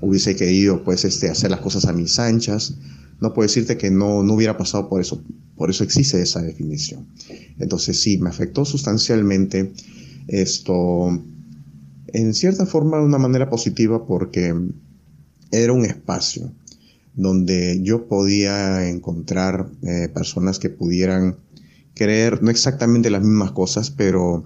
hubiese 0.01 0.35
querido 0.35 0.83
pues 0.83 1.05
este, 1.05 1.29
hacer 1.29 1.51
las 1.51 1.61
cosas 1.61 1.85
a 1.85 1.93
mis 1.93 2.19
anchas, 2.19 2.75
no 3.19 3.33
puedo 3.33 3.47
decirte 3.47 3.77
que 3.77 3.91
no, 3.91 4.23
no 4.23 4.33
hubiera 4.33 4.57
pasado 4.57 4.89
por 4.89 4.99
eso, 4.99 5.23
por 5.55 5.69
eso 5.69 5.83
existe 5.83 6.21
esa 6.21 6.41
definición. 6.41 7.07
Entonces 7.59 7.99
sí, 7.99 8.17
me 8.17 8.29
afectó 8.29 8.65
sustancialmente 8.65 9.71
esto, 10.27 11.21
en 12.07 12.33
cierta 12.33 12.65
forma 12.65 12.97
de 12.97 13.05
una 13.05 13.19
manera 13.19 13.49
positiva 13.49 14.05
porque 14.05 14.53
era 15.51 15.73
un 15.73 15.85
espacio 15.85 16.51
donde 17.13 17.81
yo 17.83 18.07
podía 18.07 18.87
encontrar 18.87 19.69
eh, 19.83 20.09
personas 20.13 20.59
que 20.59 20.69
pudieran 20.69 21.37
creer 21.93 22.41
no 22.41 22.49
exactamente 22.49 23.09
las 23.09 23.21
mismas 23.21 23.51
cosas, 23.51 23.91
pero 23.91 24.45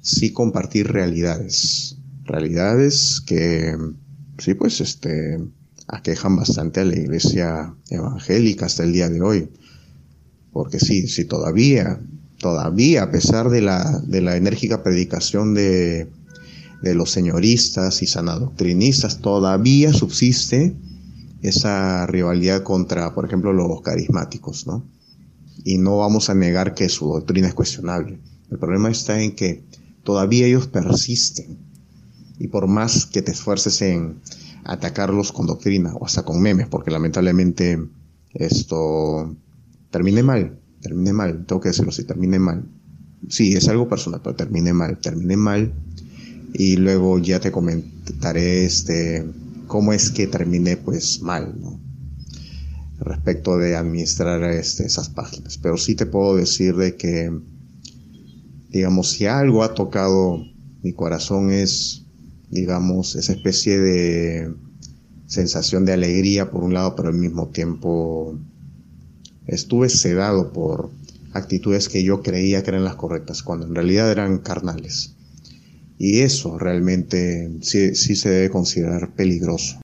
sí 0.00 0.32
compartir 0.32 0.92
realidades. 0.92 1.96
Realidades 2.24 3.20
que 3.24 3.76
sí, 4.38 4.54
pues 4.54 4.80
este 4.80 5.40
aquejan 5.88 6.36
bastante 6.36 6.80
a 6.80 6.84
la 6.84 6.96
iglesia 6.96 7.74
evangélica 7.90 8.66
hasta 8.66 8.84
el 8.84 8.92
día 8.92 9.08
de 9.08 9.20
hoy. 9.20 9.48
Porque 10.52 10.78
sí, 10.78 11.06
sí 11.08 11.24
todavía, 11.24 12.00
todavía, 12.38 13.04
a 13.04 13.10
pesar 13.10 13.48
de 13.48 13.62
la, 13.62 14.00
de 14.06 14.20
la 14.20 14.36
enérgica 14.36 14.82
predicación 14.82 15.54
de, 15.54 16.08
de 16.82 16.94
los 16.94 17.10
señoristas 17.10 18.02
y 18.02 18.06
sanadoctrinistas, 18.06 19.20
todavía 19.20 19.92
subsiste 19.92 20.76
esa 21.42 22.06
rivalidad 22.06 22.62
contra, 22.62 23.14
por 23.14 23.24
ejemplo, 23.24 23.52
los 23.52 23.80
carismáticos, 23.82 24.66
¿no? 24.66 24.84
y 25.64 25.78
no 25.78 25.98
vamos 25.98 26.30
a 26.30 26.34
negar 26.34 26.74
que 26.74 26.88
su 26.88 27.06
doctrina 27.08 27.48
es 27.48 27.54
cuestionable. 27.54 28.18
El 28.50 28.58
problema 28.58 28.90
está 28.90 29.20
en 29.20 29.34
que 29.34 29.64
todavía 30.02 30.46
ellos 30.46 30.66
persisten 30.66 31.58
y 32.38 32.48
por 32.48 32.66
más 32.66 33.06
que 33.06 33.22
te 33.22 33.32
esfuerces 33.32 33.80
en 33.82 34.20
atacarlos 34.64 35.32
con 35.32 35.46
doctrina 35.46 35.94
o 35.94 36.06
hasta 36.06 36.24
con 36.24 36.40
memes, 36.40 36.68
porque 36.68 36.90
lamentablemente 36.90 37.80
esto 38.34 39.36
termine 39.90 40.22
mal, 40.22 40.58
termine 40.80 41.12
mal, 41.12 41.46
tengo 41.46 41.60
que 41.60 41.68
decirlo 41.68 41.90
así, 41.90 42.04
termine 42.04 42.38
mal. 42.38 42.64
Sí, 43.28 43.52
es 43.52 43.68
algo 43.68 43.88
personal, 43.88 44.20
pero 44.22 44.34
termine 44.34 44.72
mal, 44.72 44.98
termine 44.98 45.36
mal 45.36 45.72
y 46.52 46.76
luego 46.76 47.18
ya 47.18 47.40
te 47.40 47.50
comentaré 47.50 48.64
este 48.64 49.24
cómo 49.66 49.92
es 49.92 50.10
que 50.10 50.26
terminé 50.26 50.76
pues 50.76 51.22
mal, 51.22 51.54
¿no? 51.60 51.80
respecto 53.04 53.58
de 53.58 53.76
administrar 53.76 54.42
este, 54.44 54.86
esas 54.86 55.08
páginas. 55.08 55.58
Pero 55.58 55.76
sí 55.76 55.94
te 55.94 56.06
puedo 56.06 56.36
decir 56.36 56.76
de 56.76 56.96
que, 56.96 57.32
digamos, 58.70 59.10
si 59.10 59.26
algo 59.26 59.64
ha 59.64 59.74
tocado 59.74 60.44
mi 60.82 60.92
corazón 60.92 61.50
es, 61.50 62.04
digamos, 62.50 63.16
esa 63.16 63.32
especie 63.32 63.78
de 63.78 64.54
sensación 65.26 65.84
de 65.84 65.92
alegría 65.92 66.50
por 66.50 66.62
un 66.64 66.74
lado, 66.74 66.94
pero 66.96 67.08
al 67.08 67.14
mismo 67.14 67.48
tiempo 67.48 68.38
estuve 69.46 69.88
sedado 69.88 70.52
por 70.52 70.90
actitudes 71.32 71.88
que 71.88 72.04
yo 72.04 72.22
creía 72.22 72.62
que 72.62 72.70
eran 72.70 72.84
las 72.84 72.96
correctas, 72.96 73.42
cuando 73.42 73.66
en 73.66 73.74
realidad 73.74 74.10
eran 74.10 74.38
carnales. 74.38 75.14
Y 75.98 76.20
eso 76.20 76.58
realmente 76.58 77.50
sí, 77.60 77.94
sí 77.94 78.16
se 78.16 78.30
debe 78.30 78.50
considerar 78.50 79.14
peligroso. 79.14 79.80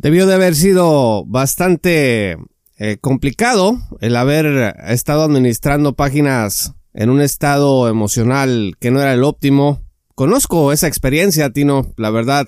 Debió 0.00 0.26
de 0.26 0.34
haber 0.34 0.54
sido 0.54 1.24
bastante 1.24 2.36
eh, 2.78 2.98
complicado 3.00 3.78
el 4.00 4.16
haber 4.16 4.76
estado 4.86 5.22
administrando 5.22 5.94
páginas 5.94 6.74
en 6.92 7.08
un 7.08 7.22
estado 7.22 7.88
emocional 7.88 8.74
que 8.78 8.90
no 8.90 9.00
era 9.00 9.14
el 9.14 9.24
óptimo. 9.24 9.80
Conozco 10.14 10.72
esa 10.72 10.86
experiencia, 10.86 11.50
Tino, 11.50 11.92
la 11.96 12.10
verdad. 12.10 12.46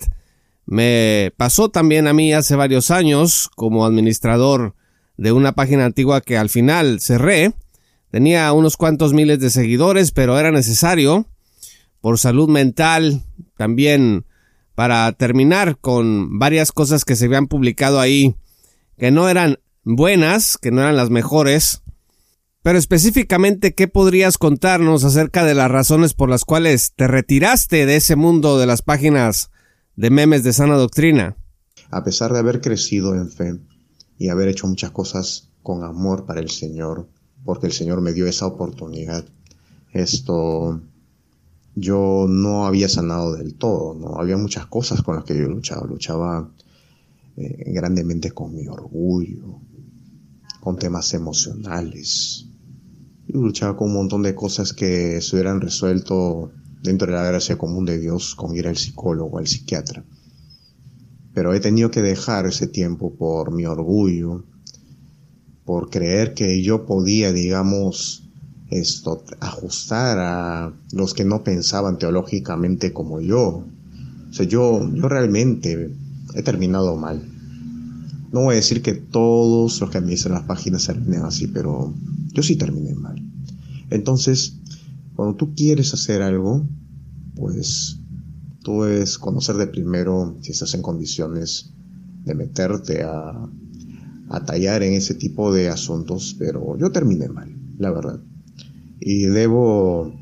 Me 0.66 1.32
pasó 1.38 1.70
también 1.70 2.06
a 2.06 2.12
mí 2.12 2.34
hace 2.34 2.56
varios 2.56 2.90
años 2.90 3.48
como 3.56 3.86
administrador 3.86 4.74
de 5.16 5.32
una 5.32 5.52
página 5.52 5.86
antigua 5.86 6.20
que 6.20 6.36
al 6.36 6.50
final 6.50 7.00
cerré. 7.00 7.52
Tenía 8.10 8.52
unos 8.52 8.76
cuantos 8.76 9.14
miles 9.14 9.40
de 9.40 9.48
seguidores, 9.48 10.12
pero 10.12 10.38
era 10.38 10.50
necesario 10.50 11.26
por 12.00 12.18
salud 12.18 12.48
mental, 12.48 13.22
también 13.56 14.24
para 14.74 15.10
terminar 15.12 15.78
con 15.78 16.38
varias 16.38 16.70
cosas 16.72 17.04
que 17.04 17.16
se 17.16 17.24
habían 17.24 17.48
publicado 17.48 17.98
ahí 18.00 18.36
que 18.96 19.10
no 19.10 19.28
eran 19.28 19.58
buenas, 19.84 20.58
que 20.58 20.70
no 20.70 20.82
eran 20.82 20.96
las 20.96 21.10
mejores. 21.10 21.82
Pero 22.62 22.78
específicamente, 22.78 23.74
¿qué 23.74 23.88
podrías 23.88 24.36
contarnos 24.36 25.04
acerca 25.04 25.44
de 25.44 25.54
las 25.54 25.70
razones 25.70 26.14
por 26.14 26.28
las 26.28 26.44
cuales 26.44 26.92
te 26.94 27.06
retiraste 27.06 27.86
de 27.86 27.96
ese 27.96 28.16
mundo 28.16 28.58
de 28.58 28.66
las 28.66 28.82
páginas 28.82 29.50
de 29.96 30.10
memes 30.10 30.42
de 30.42 30.52
sana 30.52 30.76
doctrina? 30.76 31.36
A 31.90 32.04
pesar 32.04 32.32
de 32.32 32.40
haber 32.40 32.60
crecido 32.60 33.14
en 33.14 33.30
fe 33.30 33.58
y 34.18 34.28
haber 34.28 34.48
hecho 34.48 34.66
muchas 34.66 34.90
cosas 34.90 35.50
con 35.62 35.84
amor 35.84 36.26
para 36.26 36.40
el 36.40 36.50
Señor, 36.50 37.08
porque 37.44 37.66
el 37.66 37.72
Señor 37.72 38.00
me 38.00 38.12
dio 38.12 38.26
esa 38.26 38.46
oportunidad, 38.46 39.24
esto 39.92 40.82
yo 41.80 42.26
no 42.28 42.66
había 42.66 42.88
sanado 42.88 43.34
del 43.34 43.54
todo, 43.54 43.94
¿no? 43.94 44.16
Había 44.18 44.36
muchas 44.36 44.66
cosas 44.66 45.02
con 45.02 45.16
las 45.16 45.24
que 45.24 45.38
yo 45.38 45.48
luchaba. 45.48 45.86
Luchaba 45.86 46.50
eh, 47.36 47.72
grandemente 47.72 48.32
con 48.32 48.54
mi 48.54 48.66
orgullo, 48.66 49.60
con 50.60 50.76
temas 50.76 51.14
emocionales. 51.14 52.46
Yo 53.28 53.40
luchaba 53.40 53.76
con 53.76 53.88
un 53.88 53.94
montón 53.94 54.22
de 54.22 54.34
cosas 54.34 54.72
que 54.72 55.20
se 55.20 55.36
hubieran 55.36 55.60
resuelto 55.60 56.50
dentro 56.82 57.06
de 57.06 57.14
la 57.14 57.24
gracia 57.24 57.58
común 57.58 57.84
de 57.84 57.98
Dios 57.98 58.34
con 58.34 58.56
ir 58.56 58.66
al 58.66 58.76
psicólogo, 58.76 59.38
al 59.38 59.46
psiquiatra. 59.46 60.04
Pero 61.32 61.54
he 61.54 61.60
tenido 61.60 61.90
que 61.90 62.02
dejar 62.02 62.46
ese 62.46 62.66
tiempo 62.66 63.14
por 63.14 63.52
mi 63.52 63.66
orgullo, 63.66 64.44
por 65.64 65.90
creer 65.90 66.34
que 66.34 66.62
yo 66.62 66.86
podía, 66.86 67.32
digamos, 67.32 68.27
esto, 68.70 69.24
ajustar 69.40 70.18
a 70.18 70.72
los 70.92 71.14
que 71.14 71.24
no 71.24 71.42
pensaban 71.42 71.98
teológicamente 71.98 72.92
como 72.92 73.20
yo. 73.20 73.64
O 74.30 74.32
sea, 74.32 74.46
yo, 74.46 74.88
yo 74.94 75.08
realmente 75.08 75.94
he 76.34 76.42
terminado 76.42 76.96
mal. 76.96 77.22
No 78.30 78.42
voy 78.42 78.52
a 78.52 78.56
decir 78.56 78.82
que 78.82 78.92
todos 78.92 79.80
los 79.80 79.90
que 79.90 79.98
administran 79.98 80.34
las 80.34 80.44
páginas 80.44 80.86
terminen 80.86 81.22
así, 81.22 81.46
pero 81.46 81.94
yo 82.32 82.42
sí 82.42 82.56
terminé 82.56 82.94
mal. 82.94 83.22
Entonces, 83.90 84.58
cuando 85.16 85.36
tú 85.36 85.54
quieres 85.54 85.94
hacer 85.94 86.20
algo, 86.20 86.66
pues 87.34 87.98
tú 88.62 88.84
es 88.84 89.16
conocer 89.16 89.56
de 89.56 89.66
primero 89.66 90.36
si 90.42 90.52
estás 90.52 90.74
en 90.74 90.82
condiciones 90.82 91.70
de 92.24 92.34
meterte 92.34 93.02
a, 93.02 93.48
a 94.28 94.44
tallar 94.44 94.82
en 94.82 94.92
ese 94.92 95.14
tipo 95.14 95.52
de 95.54 95.70
asuntos, 95.70 96.36
pero 96.38 96.76
yo 96.76 96.92
terminé 96.92 97.28
mal, 97.28 97.56
la 97.78 97.90
verdad. 97.90 98.20
Y 99.00 99.24
debo, 99.26 100.12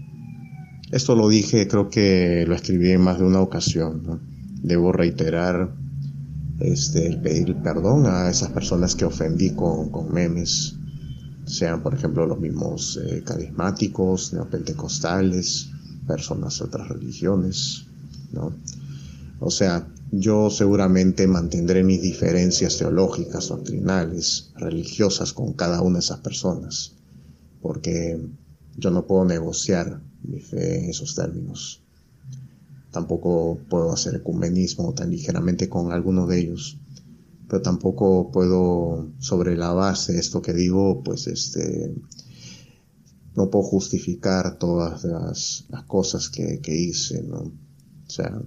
esto 0.90 1.14
lo 1.14 1.28
dije, 1.28 1.66
creo 1.68 1.88
que 1.88 2.44
lo 2.46 2.54
escribí 2.54 2.90
en 2.90 3.00
más 3.00 3.18
de 3.18 3.24
una 3.24 3.40
ocasión, 3.40 4.20
debo 4.62 4.92
reiterar 4.92 5.74
este, 6.60 7.06
el 7.06 7.20
pedir 7.20 7.56
perdón 7.56 8.06
a 8.06 8.28
esas 8.30 8.50
personas 8.50 8.94
que 8.94 9.04
ofendí 9.04 9.50
con, 9.50 9.90
con 9.90 10.12
memes, 10.12 10.74
sean 11.46 11.82
por 11.82 11.94
ejemplo 11.94 12.26
los 12.26 12.40
mismos 12.40 12.98
eh, 13.02 13.22
carismáticos, 13.24 14.32
neopentecostales, 14.32 15.68
personas 16.06 16.58
de 16.58 16.64
otras 16.64 16.88
religiones, 16.88 17.86
¿no? 18.32 18.52
O 19.38 19.50
sea, 19.50 19.86
yo 20.10 20.50
seguramente 20.50 21.26
mantendré 21.26 21.84
mis 21.84 22.00
diferencias 22.00 22.78
teológicas, 22.78 23.48
doctrinales, 23.48 24.52
religiosas 24.56 25.32
con 25.32 25.52
cada 25.52 25.82
una 25.82 25.98
de 25.98 26.04
esas 26.04 26.20
personas, 26.20 26.92
porque 27.60 28.18
yo 28.76 28.90
no 28.90 29.06
puedo 29.06 29.24
negociar 29.24 30.02
mi 30.22 30.40
fe 30.40 30.84
en 30.84 30.90
esos 30.90 31.14
términos. 31.14 31.82
Tampoco 32.90 33.58
puedo 33.68 33.92
hacer 33.92 34.14
ecumenismo 34.14 34.92
tan 34.94 35.10
ligeramente 35.10 35.68
con 35.68 35.92
alguno 35.92 36.26
de 36.26 36.40
ellos. 36.40 36.78
Pero 37.48 37.62
tampoco 37.62 38.30
puedo, 38.32 39.12
sobre 39.18 39.56
la 39.56 39.72
base 39.72 40.14
de 40.14 40.18
esto 40.18 40.42
que 40.42 40.52
digo, 40.52 41.02
pues 41.04 41.26
este, 41.26 41.94
no 43.34 43.50
puedo 43.50 43.64
justificar 43.64 44.58
todas 44.58 45.04
las, 45.04 45.66
cosas 45.86 46.28
que, 46.28 46.60
hice, 46.66 47.22
¿no? 47.22 47.38
O 47.38 48.10
sea, 48.10 48.42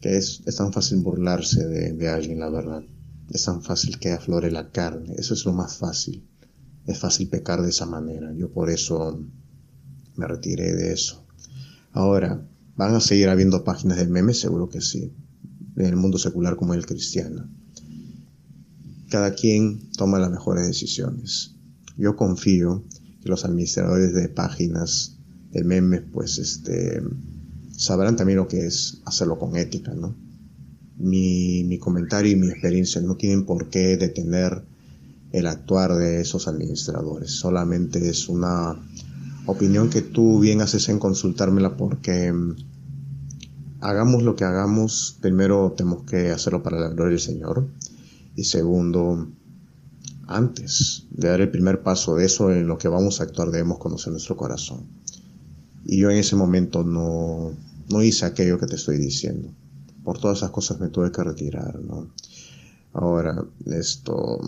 que 0.00 0.16
es, 0.16 0.42
es 0.46 0.56
tan 0.56 0.72
fácil 0.72 0.98
burlarse 0.98 1.66
de, 1.66 1.92
de 1.92 2.08
alguien, 2.08 2.38
la 2.38 2.50
verdad. 2.50 2.82
Es 3.30 3.44
tan 3.44 3.62
fácil 3.62 3.98
que 3.98 4.12
aflore 4.12 4.50
la 4.50 4.70
carne. 4.70 5.14
Eso 5.16 5.34
es 5.34 5.44
lo 5.44 5.52
más 5.52 5.76
fácil. 5.76 6.24
Es 6.86 6.98
fácil 6.98 7.28
pecar 7.28 7.62
de 7.62 7.70
esa 7.70 7.86
manera. 7.86 8.32
Yo 8.34 8.50
por 8.52 8.70
eso 8.70 9.20
me 10.20 10.28
retiré 10.28 10.74
de 10.74 10.92
eso. 10.92 11.24
Ahora, 11.92 12.46
¿van 12.76 12.94
a 12.94 13.00
seguir 13.00 13.30
habiendo 13.30 13.64
páginas 13.64 13.96
de 13.96 14.06
memes? 14.06 14.38
Seguro 14.38 14.68
que 14.68 14.82
sí, 14.82 15.12
en 15.76 15.86
el 15.86 15.96
mundo 15.96 16.18
secular 16.18 16.56
como 16.56 16.74
el 16.74 16.84
cristiano. 16.84 17.48
Cada 19.08 19.34
quien 19.34 19.90
toma 19.96 20.18
las 20.18 20.30
mejores 20.30 20.66
decisiones. 20.66 21.54
Yo 21.96 22.16
confío 22.16 22.84
que 23.22 23.30
los 23.30 23.44
administradores 23.44 24.12
de 24.14 24.28
páginas 24.28 25.16
de 25.52 25.64
memes, 25.64 26.02
pues, 26.12 26.38
este, 26.38 27.02
sabrán 27.76 28.16
también 28.16 28.36
lo 28.36 28.46
que 28.46 28.66
es 28.66 29.00
hacerlo 29.06 29.38
con 29.38 29.56
ética, 29.56 29.94
¿no? 29.94 30.14
Mi, 30.98 31.64
mi 31.64 31.78
comentario 31.78 32.32
y 32.32 32.36
mi 32.36 32.48
experiencia 32.48 33.00
no 33.00 33.16
tienen 33.16 33.46
por 33.46 33.70
qué 33.70 33.96
detener 33.96 34.64
el 35.32 35.46
actuar 35.46 35.94
de 35.94 36.20
esos 36.20 36.46
administradores, 36.46 37.30
solamente 37.30 38.08
es 38.08 38.28
una 38.28 38.76
opinión 39.50 39.90
que 39.90 40.02
tú 40.02 40.40
bien 40.40 40.60
haces 40.60 40.88
en 40.88 40.98
consultármela 40.98 41.76
porque 41.76 42.32
mm, 42.32 42.56
hagamos 43.80 44.22
lo 44.22 44.36
que 44.36 44.44
hagamos, 44.44 45.18
primero 45.20 45.74
tenemos 45.76 46.04
que 46.04 46.30
hacerlo 46.30 46.62
para 46.62 46.78
la 46.78 46.88
gloria 46.88 47.10
del 47.10 47.20
Señor 47.20 47.68
y 48.36 48.44
segundo, 48.44 49.28
antes 50.26 51.06
de 51.10 51.28
dar 51.28 51.40
el 51.40 51.50
primer 51.50 51.82
paso 51.82 52.14
de 52.14 52.26
eso 52.26 52.52
en 52.52 52.66
lo 52.66 52.78
que 52.78 52.88
vamos 52.88 53.20
a 53.20 53.24
actuar 53.24 53.50
debemos 53.50 53.78
conocer 53.78 54.12
nuestro 54.12 54.36
corazón. 54.36 54.86
Y 55.84 55.98
yo 55.98 56.10
en 56.10 56.18
ese 56.18 56.36
momento 56.36 56.84
no, 56.84 57.52
no 57.90 58.02
hice 58.02 58.26
aquello 58.26 58.58
que 58.58 58.66
te 58.66 58.76
estoy 58.76 58.98
diciendo. 58.98 59.48
Por 60.04 60.18
todas 60.18 60.38
esas 60.38 60.50
cosas 60.50 60.78
me 60.80 60.88
tuve 60.88 61.10
que 61.10 61.24
retirar, 61.24 61.80
¿no? 61.80 62.10
Ahora, 62.92 63.44
esto, 63.66 64.38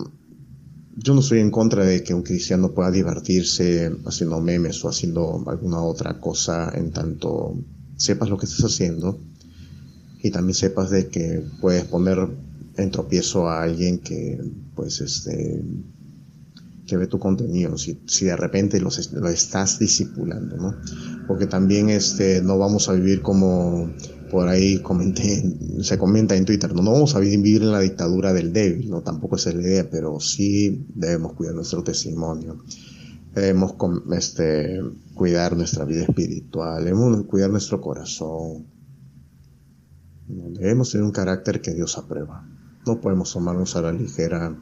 yo 0.95 1.13
no 1.13 1.21
estoy 1.21 1.39
en 1.39 1.51
contra 1.51 1.83
de 1.83 2.03
que 2.03 2.13
un 2.13 2.21
cristiano 2.21 2.71
pueda 2.71 2.91
divertirse 2.91 3.91
haciendo 4.05 4.39
memes 4.41 4.83
o 4.83 4.89
haciendo 4.89 5.43
alguna 5.47 5.81
otra 5.81 6.19
cosa 6.19 6.71
en 6.75 6.91
tanto 6.91 7.55
sepas 7.97 8.29
lo 8.29 8.37
que 8.37 8.45
estás 8.45 8.65
haciendo 8.65 9.19
y 10.21 10.29
también 10.29 10.55
sepas 10.55 10.89
de 10.89 11.07
que 11.07 11.43
puedes 11.61 11.85
poner 11.85 12.27
en 12.77 12.91
tropiezo 12.91 13.49
a 13.49 13.63
alguien 13.63 13.99
que 13.99 14.39
pues 14.75 15.01
este 15.01 15.63
que 16.85 16.97
ve 16.97 17.07
tu 17.07 17.17
contenido 17.17 17.77
si, 17.77 17.99
si 18.05 18.25
de 18.25 18.35
repente 18.35 18.79
lo 18.79 18.89
estás 19.29 19.79
disipulando 19.79 20.57
no 20.57 20.75
porque 21.27 21.47
también 21.47 21.89
este 21.89 22.41
no 22.41 22.57
vamos 22.57 22.89
a 22.89 22.93
vivir 22.93 23.21
como 23.21 23.91
por 24.33 24.47
ahí 24.47 24.79
comenté, 24.79 25.43
se 25.81 25.99
comenta 25.99 26.35
en 26.35 26.43
Twitter, 26.43 26.73
no, 26.73 26.81
no 26.81 26.91
vamos 26.93 27.15
a 27.15 27.19
vivir 27.19 27.61
en 27.61 27.71
la 27.71 27.79
dictadura 27.81 28.33
del 28.33 28.51
débil, 28.51 28.89
no 28.89 29.01
tampoco 29.01 29.35
es 29.35 29.45
la 29.45 29.61
idea, 29.61 29.87
pero 29.91 30.19
sí 30.19 30.87
debemos 30.95 31.33
cuidar 31.33 31.53
nuestro 31.53 31.83
testimonio, 31.83 32.57
debemos 33.35 33.75
este, 34.13 34.81
cuidar 35.13 35.55
nuestra 35.55 35.85
vida 35.85 36.01
espiritual, 36.01 36.83
debemos 36.83 37.27
cuidar 37.27 37.51
nuestro 37.51 37.79
corazón, 37.79 38.65
debemos 40.27 40.91
tener 40.91 41.05
un 41.05 41.11
carácter 41.11 41.61
que 41.61 41.75
Dios 41.75 41.95
aprueba, 41.99 42.43
no 42.87 42.99
podemos 43.01 43.31
tomarnos 43.31 43.75
a 43.75 43.83
la 43.83 43.93
ligera 43.93 44.57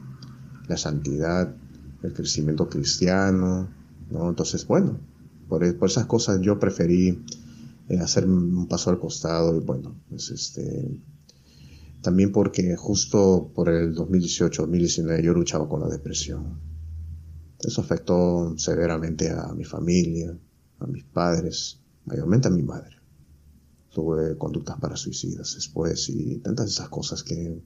la 0.68 0.76
santidad, 0.76 1.54
el 2.02 2.12
crecimiento 2.12 2.68
cristiano, 2.68 3.70
¿no? 4.10 4.28
Entonces, 4.28 4.66
bueno, 4.66 4.98
por, 5.48 5.78
por 5.78 5.88
esas 5.88 6.04
cosas 6.04 6.42
yo 6.42 6.58
preferí 6.58 7.24
eh, 7.88 7.98
hacer 7.98 8.26
un 8.26 8.68
paso 8.68 8.90
al 8.90 8.98
costado 8.98 9.56
y 9.56 9.60
bueno, 9.60 9.96
pues 10.08 10.30
este, 10.30 11.00
también 12.02 12.32
porque 12.32 12.76
justo 12.76 13.50
por 13.54 13.68
el 13.68 13.94
2018-2019 13.94 15.22
yo 15.22 15.32
luchaba 15.32 15.68
con 15.68 15.80
la 15.80 15.88
depresión. 15.88 16.60
Eso 17.60 17.80
afectó 17.80 18.54
severamente 18.58 19.30
a 19.30 19.52
mi 19.54 19.64
familia, 19.64 20.36
a 20.80 20.86
mis 20.86 21.04
padres, 21.04 21.78
mayormente 22.04 22.48
a 22.48 22.50
mi 22.50 22.62
madre. 22.62 22.96
Tuve 23.94 24.36
conductas 24.36 24.80
para 24.80 24.96
suicidas 24.96 25.54
después 25.54 26.08
y 26.08 26.38
tantas 26.38 26.70
esas 26.70 26.88
cosas 26.88 27.22
que 27.22 27.62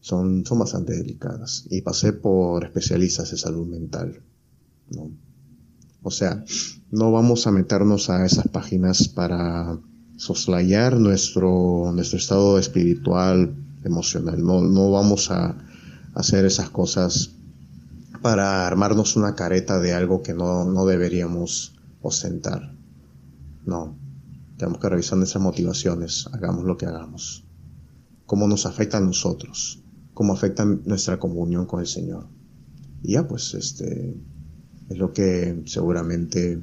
son, 0.00 0.46
son 0.46 0.58
bastante 0.58 0.96
delicadas. 0.96 1.66
Y 1.68 1.82
pasé 1.82 2.14
por 2.14 2.64
especialistas 2.64 3.30
de 3.32 3.36
salud 3.36 3.66
mental. 3.66 4.22
¿no? 4.90 5.10
O 6.02 6.10
sea, 6.10 6.42
no 6.92 7.10
vamos 7.10 7.46
a 7.46 7.52
meternos 7.52 8.10
a 8.10 8.26
esas 8.26 8.48
páginas 8.48 9.08
para 9.08 9.78
soslayar 10.16 11.00
nuestro, 11.00 11.90
nuestro 11.94 12.18
estado 12.18 12.58
espiritual, 12.58 13.54
emocional. 13.82 14.44
No, 14.44 14.60
no 14.60 14.90
vamos 14.90 15.30
a 15.30 15.56
hacer 16.14 16.44
esas 16.44 16.68
cosas 16.68 17.30
para 18.20 18.66
armarnos 18.66 19.16
una 19.16 19.34
careta 19.34 19.80
de 19.80 19.94
algo 19.94 20.22
que 20.22 20.34
no, 20.34 20.66
no 20.66 20.84
deberíamos 20.84 21.74
ostentar. 22.02 22.74
No. 23.64 23.96
Tenemos 24.58 24.78
que 24.78 24.88
revisar 24.90 25.16
nuestras 25.16 25.42
motivaciones, 25.42 26.28
hagamos 26.34 26.64
lo 26.64 26.76
que 26.76 26.84
hagamos. 26.84 27.46
Cómo 28.26 28.46
nos 28.46 28.66
afecta 28.66 28.98
a 28.98 29.00
nosotros, 29.00 29.82
cómo 30.12 30.34
afecta 30.34 30.66
nuestra 30.66 31.18
comunión 31.18 31.64
con 31.64 31.80
el 31.80 31.86
Señor. 31.86 32.28
Y 33.02 33.14
ya 33.14 33.26
pues, 33.26 33.54
este, 33.54 34.14
Es 34.90 34.98
lo 34.98 35.14
que 35.14 35.62
seguramente 35.64 36.60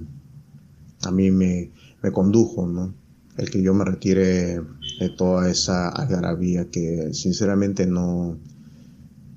a 1.04 1.12
mí 1.12 1.32
me, 1.32 1.72
me 2.02 2.12
condujo, 2.12 2.68
¿no? 2.68 2.94
El 3.38 3.50
que 3.50 3.62
yo 3.62 3.74
me 3.74 3.86
retire 3.86 4.62
de 5.00 5.10
toda 5.16 5.50
esa 5.50 5.90
algarabía 5.90 6.70
que 6.70 7.14
sinceramente 7.14 7.88
no, 7.88 8.38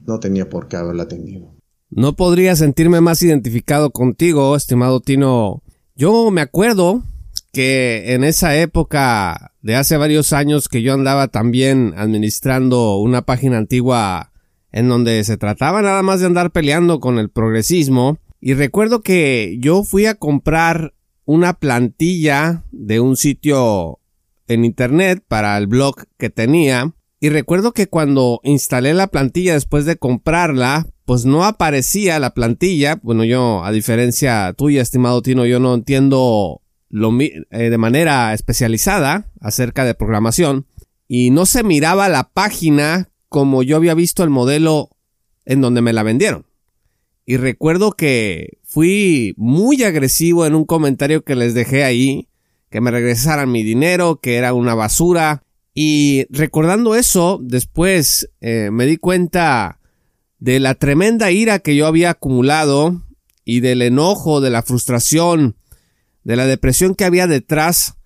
no 0.07 0.21
tenía 0.21 0.49
por 0.49 0.69
qué 0.69 0.77
haberla 0.77 1.07
tenido. 1.07 1.55
No 1.91 2.17
podría 2.17 2.57
sentirme 2.57 3.01
más 3.01 3.23
identificado 3.23 3.91
contigo, 3.91 4.57
estimado 4.57 5.01
Tino. 5.01 5.63
Yo 5.95 6.31
me 6.31 6.41
acuerdo 6.41 7.03
que 7.53 8.15
en 8.15 8.25
esa 8.25 8.57
época 8.57 9.53
de 9.61 9.77
hace 9.77 9.99
varios 9.99 10.33
años 10.33 10.69
que 10.69 10.83
yo 10.83 10.95
andaba 10.95 11.29
también 11.29 11.93
administrando 11.97 12.97
una 12.97 13.23
página 13.23 13.59
antigua 13.59 14.33
en 14.73 14.89
donde 14.89 15.23
se 15.25 15.37
trataba 15.37 15.83
nada 15.83 16.03
más 16.03 16.21
de 16.21 16.27
andar 16.27 16.51
peleando 16.51 16.99
con 16.99 17.19
el 17.19 17.29
progresismo 17.29 18.19
y 18.41 18.55
recuerdo 18.55 19.03
que 19.03 19.59
yo 19.61 19.85
fui 19.85 20.07
a 20.07 20.15
comprar 20.15 20.95
una 21.25 21.55
plantilla 21.55 22.65
de 22.71 23.01
un 23.01 23.17
sitio 23.17 24.01
en 24.49 24.65
internet 24.65 25.23
para 25.27 25.57
el 25.59 25.67
blog 25.67 26.05
que 26.19 26.31
tenía 26.31 26.95
y 27.23 27.29
recuerdo 27.29 27.71
que 27.71 27.87
cuando 27.87 28.41
instalé 28.43 28.95
la 28.95 29.07
plantilla 29.07 29.53
después 29.53 29.85
de 29.85 29.95
comprarla, 29.95 30.89
pues 31.05 31.25
no 31.25 31.45
aparecía 31.45 32.19
la 32.19 32.35
plantilla. 32.35 32.99
Bueno, 33.01 33.23
yo, 33.23 33.65
a 33.65 33.71
diferencia 33.71 34.53
tuya, 34.55 34.83
estimado 34.83 35.23
Tino, 35.23 35.47
yo 35.47 35.61
no 35.61 35.73
entiendo 35.73 36.63
lo, 36.89 37.17
eh, 37.21 37.39
de 37.51 37.79
manera 37.79 38.35
especializada 38.35 39.31
acerca 39.41 39.85
de 39.85 39.95
programación 39.95 40.67
y 41.07 41.31
no 41.31 41.47
se 41.47 41.63
miraba 41.63 42.09
la 42.09 42.31
página 42.31 43.09
como 43.29 43.63
yo 43.63 43.77
había 43.77 43.95
visto 43.95 44.25
el 44.25 44.31
modelo 44.31 44.91
en 45.45 45.61
donde 45.61 45.81
me 45.81 45.93
la 45.93 46.03
vendieron. 46.03 46.47
Y 47.25 47.37
recuerdo 47.37 47.93
que 47.93 48.59
fui 48.73 49.35
muy 49.37 49.83
agresivo 49.83 50.47
en 50.47 50.55
un 50.55 50.65
comentario 50.65 51.25
que 51.25 51.37
les 51.37 51.53
dejé 51.53 51.85
ahí, 51.85 52.29
que 52.71 52.81
me 52.81 52.91
regresaran 52.91 53.53
mi 53.53 53.63
dinero, 53.63 54.21
que 54.21 54.37
era 54.37 54.55
una 54.55 54.75
basura. 54.75 55.43
Y 55.75 56.25
recordando 56.31 56.95
eso, 56.95 57.39
después 57.43 58.31
eh, 58.41 58.71
me 58.73 58.87
di 58.87 58.97
cuenta 58.97 59.79
de 60.39 60.59
la 60.59 60.75
tremenda 60.75 61.31
ira 61.31 61.59
que 61.59 61.77
yo 61.77 61.87
había 61.87 62.11
acumulado 62.11 63.03
y 63.45 63.61
del 63.61 63.83
enojo, 63.83 64.41
de 64.41 64.51
la 64.51 64.63
frustración, 64.63 65.57
de 66.25 66.37
la 66.37 66.47
depresión 66.47 66.95
que 66.95 67.05
había 67.05 67.27
detrás 67.27 67.97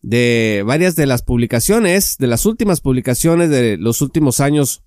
de 0.00 0.62
varias 0.64 0.96
de 0.96 1.06
las 1.06 1.22
publicaciones, 1.22 2.16
de 2.18 2.28
las 2.28 2.46
últimas 2.46 2.80
publicaciones 2.80 3.50
de 3.50 3.76
los 3.76 4.00
últimos 4.00 4.40
años 4.40 4.82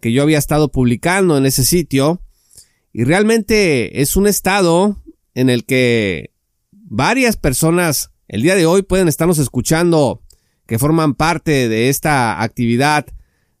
que 0.00 0.12
yo 0.12 0.22
había 0.22 0.38
estado 0.38 0.70
publicando 0.72 1.38
en 1.38 1.46
ese 1.46 1.64
sitio. 1.64 2.20
Y 2.98 3.04
realmente 3.04 4.00
es 4.00 4.16
un 4.16 4.26
estado 4.26 4.96
en 5.34 5.50
el 5.50 5.66
que 5.66 6.32
varias 6.72 7.36
personas 7.36 8.10
el 8.26 8.40
día 8.40 8.54
de 8.54 8.64
hoy 8.64 8.80
pueden 8.80 9.06
estarnos 9.06 9.36
escuchando 9.36 10.22
que 10.64 10.78
forman 10.78 11.14
parte 11.14 11.68
de 11.68 11.90
esta 11.90 12.42
actividad 12.42 13.04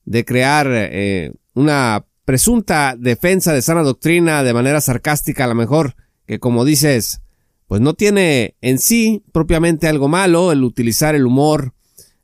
de 0.06 0.24
crear 0.24 0.68
eh, 0.70 1.34
una 1.52 2.06
presunta 2.24 2.96
defensa 2.98 3.52
de 3.52 3.60
sana 3.60 3.82
doctrina 3.82 4.42
de 4.42 4.54
manera 4.54 4.80
sarcástica 4.80 5.44
a 5.44 5.48
lo 5.48 5.54
mejor 5.54 5.96
que 6.24 6.38
como 6.38 6.64
dices 6.64 7.20
pues 7.66 7.82
no 7.82 7.92
tiene 7.92 8.56
en 8.62 8.78
sí 8.78 9.22
propiamente 9.32 9.86
algo 9.86 10.08
malo 10.08 10.50
el 10.50 10.64
utilizar 10.64 11.14
el 11.14 11.26
humor, 11.26 11.74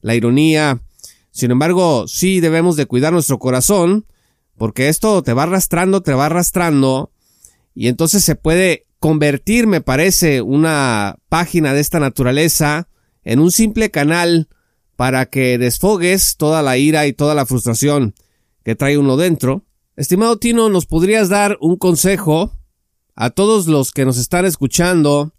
la 0.01 0.15
ironía. 0.15 0.81
Sin 1.31 1.51
embargo, 1.51 2.09
sí 2.09 2.41
debemos 2.41 2.77
de 2.77 2.87
cuidar 2.87 3.13
nuestro 3.13 3.39
corazón 3.39 4.07
porque 4.57 4.89
esto 4.89 5.23
te 5.23 5.33
va 5.33 5.45
arrastrando, 5.45 6.03
te 6.03 6.15
va 6.15 6.27
arrastrando, 6.27 7.13
y 7.75 7.89
entonces 7.89 8.25
se 8.25 8.37
puede 8.37 8.87
convertir, 8.99 9.67
me 9.67 9.81
parece, 9.81 10.43
una 10.43 11.17
página 11.29 11.73
de 11.73 11.81
esta 11.81 11.99
naturaleza 11.99 12.89
en 13.25 13.41
un 13.41 13.51
simple 13.51 13.91
canal 13.91 14.49
para 14.97 15.27
que 15.27 15.59
desfogues 15.59 16.37
toda 16.37 16.63
la 16.63 16.77
ira 16.77 17.07
y 17.07 17.13
toda 17.13 17.35
la 17.35 17.47
frustración 17.47 18.15
que 18.65 18.77
trae 18.77 18.99
uno 18.99 19.17
dentro. 19.17 19.65
Estimado 19.97 20.39
Tino, 20.39 20.69
¿nos 20.69 20.87
podrías 20.87 21.29
dar 21.29 21.59
un 21.61 21.77
consejo 21.77 22.53
a 23.15 23.31
todos 23.31 23.67
los 23.67 23.93
que 23.93 24.05
nos 24.05 24.19
están 24.19 24.47
escuchando, 24.47 25.35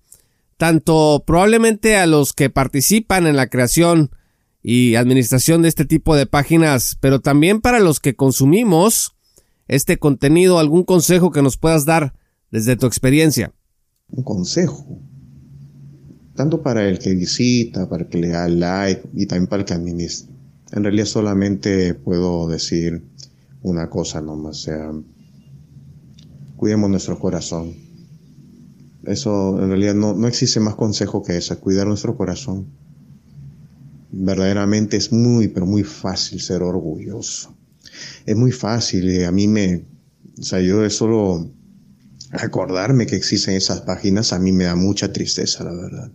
tanto 0.57 1.23
probablemente 1.25 1.97
a 1.97 2.05
los 2.05 2.33
que 2.33 2.49
participan 2.49 3.27
en 3.27 3.35
la 3.35 3.47
creación 3.47 4.11
y 4.63 4.95
administración 4.95 5.61
de 5.61 5.67
este 5.67 5.83
tipo 5.83 6.15
de 6.15 6.25
páginas, 6.25 6.97
pero 7.01 7.19
también 7.19 7.59
para 7.59 7.81
los 7.81 7.99
que 7.99 8.15
consumimos 8.15 9.13
este 9.67 9.97
contenido, 9.99 10.57
algún 10.57 10.83
consejo 10.83 11.31
que 11.31 11.41
nos 11.41 11.57
puedas 11.57 11.85
dar 11.85 12.13
desde 12.49 12.77
tu 12.77 12.85
experiencia. 12.85 13.53
Un 14.09 14.23
consejo, 14.23 14.99
tanto 16.33 16.63
para 16.63 16.87
el 16.87 16.99
que 16.99 17.13
visita, 17.13 17.89
para 17.89 18.03
el 18.03 18.09
que 18.09 18.19
le 18.19 18.29
da 18.29 18.47
like 18.47 19.09
y 19.13 19.25
también 19.25 19.47
para 19.47 19.61
el 19.61 19.65
que 19.65 19.73
administra. 19.73 20.33
En 20.71 20.83
realidad 20.83 21.05
solamente 21.05 21.93
puedo 21.93 22.47
decir 22.47 23.03
una 23.61 23.89
cosa 23.89 24.21
nomás, 24.21 24.61
sea, 24.61 24.91
cuidemos 26.55 26.89
nuestro 26.89 27.19
corazón. 27.19 27.75
Eso 29.03 29.61
en 29.61 29.67
realidad 29.67 29.95
no, 29.95 30.13
no 30.13 30.27
existe 30.27 30.61
más 30.61 30.75
consejo 30.75 31.21
que 31.23 31.35
ese, 31.35 31.57
cuidar 31.57 31.87
nuestro 31.87 32.15
corazón. 32.15 32.67
Verdaderamente 34.13 34.95
es 34.97 35.11
muy, 35.11 35.47
pero 35.47 35.65
muy 35.65 35.83
fácil 35.83 36.39
ser 36.39 36.61
orgulloso 36.63 37.55
es 38.25 38.35
muy 38.35 38.51
fácil. 38.51 39.09
y 39.09 39.23
a 39.23 39.31
mí 39.31 39.47
me, 39.47 39.85
o 40.39 40.43
sea, 40.43 40.59
yo 40.59 40.87
solo 40.89 41.51
acordarme 42.31 43.05
que 43.05 43.15
existen 43.15 43.55
esas 43.55 43.81
páginas, 43.81 44.33
a 44.33 44.39
mí 44.39 44.51
me 44.51 44.65
da 44.65 44.75
mucha 44.75 45.11
tristeza, 45.13 45.63
la 45.63 45.73
verdad. 45.73 46.11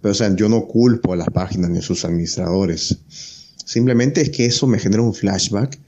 Pero, 0.00 0.12
o 0.12 0.14
sea, 0.14 0.34
yo 0.34 0.48
no 0.48 0.66
culpo 0.66 1.12
a 1.12 1.16
las 1.16 1.30
páginas 1.30 1.70
ni 1.70 1.78
a 1.78 1.82
sus 1.82 2.04
administradores. 2.04 2.98
Simplemente 3.64 4.20
es 4.20 4.30
que 4.30 4.46
eso 4.46 4.66
me 4.66 4.78
genera 4.78 5.02
un 5.02 5.14
flashback 5.14 5.80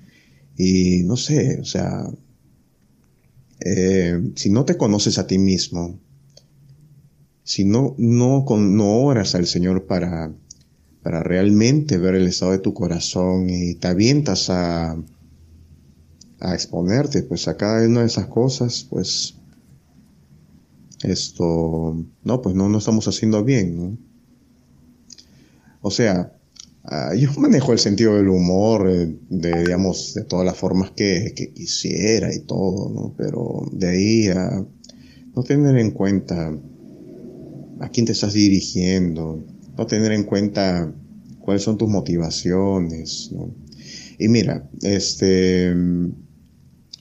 y 0.56 1.02
no 1.04 1.16
sé, 1.16 1.58
o 1.60 1.64
sea, 1.64 2.10
eh, 3.60 4.32
si 4.34 4.50
no 4.50 4.64
te 4.64 4.76
conoces 4.76 5.18
a 5.18 5.26
ti 5.26 5.38
mismo, 5.38 6.00
si 7.44 7.64
no, 7.64 7.94
no, 7.98 8.44
no 8.48 9.02
oras 9.02 9.34
al 9.34 9.46
Señor 9.46 9.86
para 9.86 10.32
para 11.02 11.22
realmente 11.22 11.98
ver 11.98 12.14
el 12.14 12.26
estado 12.26 12.52
de 12.52 12.58
tu 12.58 12.74
corazón 12.74 13.48
y 13.50 13.74
te 13.74 13.88
avientas 13.88 14.50
a, 14.50 14.96
exponerte 16.40 17.22
pues 17.22 17.48
a 17.48 17.56
cada 17.56 17.86
una 17.86 18.00
de 18.00 18.06
esas 18.06 18.26
cosas, 18.26 18.86
pues 18.88 19.34
esto, 21.02 21.96
no, 22.24 22.42
pues 22.42 22.54
no, 22.54 22.68
no 22.68 22.78
estamos 22.78 23.06
haciendo 23.08 23.44
bien, 23.44 23.76
¿no? 23.76 23.98
O 25.80 25.90
sea, 25.90 26.32
ah, 26.84 27.14
yo 27.14 27.32
manejo 27.38 27.72
el 27.72 27.78
sentido 27.78 28.16
del 28.16 28.28
humor 28.28 28.88
eh, 28.90 29.16
de, 29.30 29.62
digamos, 29.64 30.14
de 30.14 30.24
todas 30.24 30.44
las 30.44 30.56
formas 30.56 30.90
que, 30.92 31.32
que, 31.34 31.52
quisiera 31.52 32.34
y 32.34 32.40
todo, 32.40 32.90
¿no? 32.90 33.14
Pero 33.16 33.68
de 33.72 33.88
ahí 33.88 34.28
a 34.28 34.64
no 35.34 35.42
tener 35.42 35.76
en 35.78 35.92
cuenta 35.92 36.52
a 37.80 37.88
quién 37.90 38.06
te 38.06 38.12
estás 38.12 38.32
dirigiendo, 38.32 39.44
no 39.78 39.86
tener 39.86 40.10
en 40.10 40.24
cuenta 40.24 40.92
cuáles 41.38 41.62
son 41.62 41.78
tus 41.78 41.88
motivaciones, 41.88 43.30
Y 44.18 44.28
mira, 44.28 44.68
este, 44.82 45.72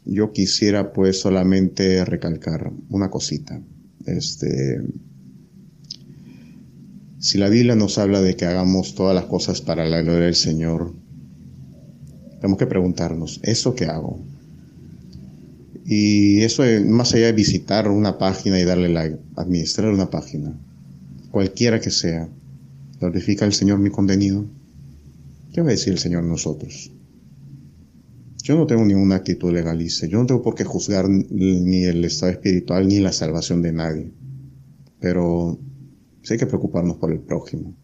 yo 0.06 0.32
quisiera 0.32 0.94
pues 0.94 1.20
solamente 1.20 2.06
recalcar 2.06 2.72
una 2.90 3.10
cosita. 3.10 3.60
Este, 4.06 4.80
si 7.20 7.40
la 7.40 7.50
Biblia 7.50 7.76
nos 7.76 7.98
habla 7.98 8.22
de 8.22 8.36
que 8.36 8.46
hagamos 8.46 8.94
todas 8.94 9.16
las 9.16 9.26
cosas 9.26 9.62
para 9.62 9.84
la 9.86 10.04
gloria 10.04 10.26
del 10.26 10.36
Señor, 10.36 10.94
tenemos 12.40 12.60
que 12.60 12.68
preguntarnos, 12.68 13.40
¿eso 13.42 13.74
qué 13.74 13.86
hago? 13.86 14.20
Y 15.84 16.42
eso 16.42 16.63
más 16.86 17.16
allá 17.16 17.26
de 17.26 17.32
visitar 17.32 17.88
una 17.88 18.20
página 18.20 18.60
y 18.60 18.66
darle 18.66 18.90
like, 18.90 19.18
administrar 19.36 19.92
una 19.92 20.12
página, 20.12 20.54
cualquiera 21.32 21.80
que 21.82 21.90
sea, 21.90 22.30
¿Glorifica 23.00 23.46
el 23.46 23.54
Señor 23.54 23.78
mi 23.78 23.92
contenido? 23.92 24.46
¿Qué 25.54 25.62
va 25.62 25.68
a 25.68 25.72
decir 25.72 25.94
el 25.94 26.00
Señor 26.00 26.24
nosotros? 26.24 26.92
Yo 28.42 28.56
no 28.56 28.66
tengo 28.66 28.86
ninguna 28.86 29.16
actitud 29.16 29.54
legalista, 29.54 30.08
yo 30.08 30.20
no 30.20 30.26
tengo 30.26 30.42
por 30.42 30.56
qué 30.56 30.64
juzgar 30.64 31.08
ni 31.10 31.84
el 31.84 32.04
estado 32.06 32.32
espiritual 32.32 32.88
ni 32.88 33.00
la 33.00 33.12
salvación 33.12 33.62
de 33.62 33.74
nadie, 33.74 34.12
pero 35.00 35.60
sí 36.24 36.34
hay 36.34 36.40
que 36.40 36.46
preocuparnos 36.48 36.98
por 36.98 37.12
el 37.12 37.20
prójimo. 37.20 37.76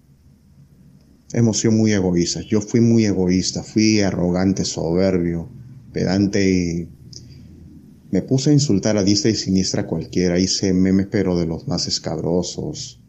Hemos 1.34 1.60
sido 1.60 1.74
muy 1.74 1.92
egoístas, 1.92 2.46
yo 2.46 2.62
fui 2.62 2.80
muy 2.80 3.06
egoísta, 3.06 3.62
fui 3.62 4.00
arrogante, 4.00 4.66
soberbio, 4.66 5.50
pedante 5.92 6.50
y 6.50 6.90
me 8.10 8.22
puse 8.22 8.52
a 8.52 8.54
insultar 8.54 8.98
a 8.98 9.04
diestra 9.04 9.32
y 9.32 9.36
siniestra 9.36 9.82
a 9.82 9.88
cualquiera, 9.88 10.40
hice 10.40 10.74
memes 10.74 11.08
pero 11.12 11.38
de 11.38 11.46
los 11.46 11.68
más 11.68 11.88
escabrosos, 11.88 13.03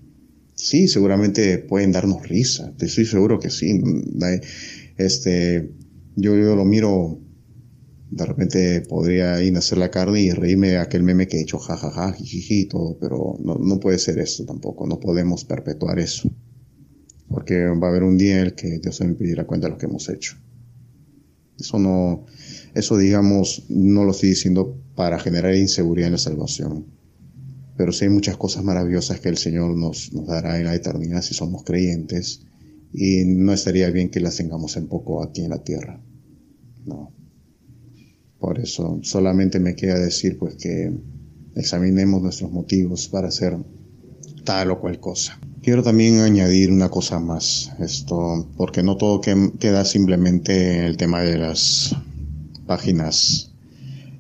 Sí, 0.64 0.88
seguramente 0.88 1.58
pueden 1.58 1.92
darnos 1.92 2.26
risa, 2.26 2.72
estoy 2.78 3.04
seguro 3.04 3.38
que 3.38 3.50
sí. 3.50 3.82
Este, 4.96 5.70
yo, 6.16 6.34
lo 6.34 6.64
miro 6.64 7.20
De 8.10 8.24
repente 8.24 8.80
podría 8.80 9.42
ir 9.42 9.54
a 9.56 9.58
hacer 9.58 9.76
la 9.76 9.90
carne 9.90 10.22
y 10.22 10.30
reírme 10.30 10.78
aquel 10.78 11.02
meme 11.02 11.28
que 11.28 11.36
he 11.36 11.42
hecho 11.42 11.58
jajaja, 11.58 12.14
jijiji 12.14 12.60
y 12.60 12.64
todo, 12.64 12.96
pero 12.98 13.36
no, 13.40 13.56
no 13.56 13.78
puede 13.78 13.98
ser 13.98 14.18
esto 14.18 14.46
tampoco, 14.46 14.86
no 14.86 14.98
podemos 15.00 15.44
perpetuar 15.44 15.98
eso. 15.98 16.30
Porque 17.28 17.66
va 17.66 17.88
a 17.88 17.90
haber 17.90 18.04
un 18.04 18.16
día 18.16 18.40
en 18.40 18.46
el 18.46 18.54
que 18.54 18.78
Dios 18.78 18.98
me 19.02 19.12
pedirá 19.12 19.44
cuenta 19.44 19.66
de 19.66 19.72
lo 19.72 19.78
que 19.78 19.84
hemos 19.84 20.08
hecho. 20.08 20.38
Eso 21.60 21.78
no, 21.78 22.24
eso 22.74 22.96
digamos, 22.96 23.66
no 23.68 24.04
lo 24.04 24.12
estoy 24.12 24.30
diciendo 24.30 24.80
para 24.94 25.18
generar 25.18 25.54
inseguridad 25.54 26.06
en 26.06 26.12
la 26.12 26.18
salvación. 26.18 26.86
Pero 27.76 27.92
sí 27.92 28.04
hay 28.04 28.10
muchas 28.10 28.36
cosas 28.36 28.64
maravillosas 28.64 29.20
que 29.20 29.28
el 29.28 29.36
Señor 29.36 29.76
nos, 29.76 30.12
nos 30.12 30.26
dará 30.26 30.58
en 30.58 30.64
la 30.64 30.74
eternidad 30.74 31.22
si 31.22 31.34
somos 31.34 31.64
creyentes 31.64 32.42
y 32.92 33.24
no 33.24 33.52
estaría 33.52 33.90
bien 33.90 34.10
que 34.10 34.20
las 34.20 34.36
tengamos 34.36 34.76
en 34.76 34.86
poco 34.86 35.22
aquí 35.22 35.42
en 35.42 35.50
la 35.50 35.64
tierra. 35.64 36.00
No. 36.86 37.12
Por 38.38 38.60
eso 38.60 39.00
solamente 39.02 39.58
me 39.58 39.74
queda 39.74 39.98
decir 39.98 40.38
pues 40.38 40.54
que 40.56 40.92
examinemos 41.56 42.22
nuestros 42.22 42.52
motivos 42.52 43.08
para 43.08 43.28
hacer 43.28 43.56
tal 44.44 44.70
o 44.70 44.80
cual 44.80 45.00
cosa. 45.00 45.40
Quiero 45.62 45.82
también 45.82 46.20
añadir 46.20 46.70
una 46.70 46.90
cosa 46.90 47.18
más, 47.18 47.72
esto, 47.80 48.46
porque 48.56 48.82
no 48.82 48.96
todo 48.96 49.20
queda 49.20 49.84
simplemente 49.84 50.76
en 50.76 50.84
el 50.84 50.96
tema 50.96 51.22
de 51.22 51.38
las 51.38 51.96
páginas 52.66 53.50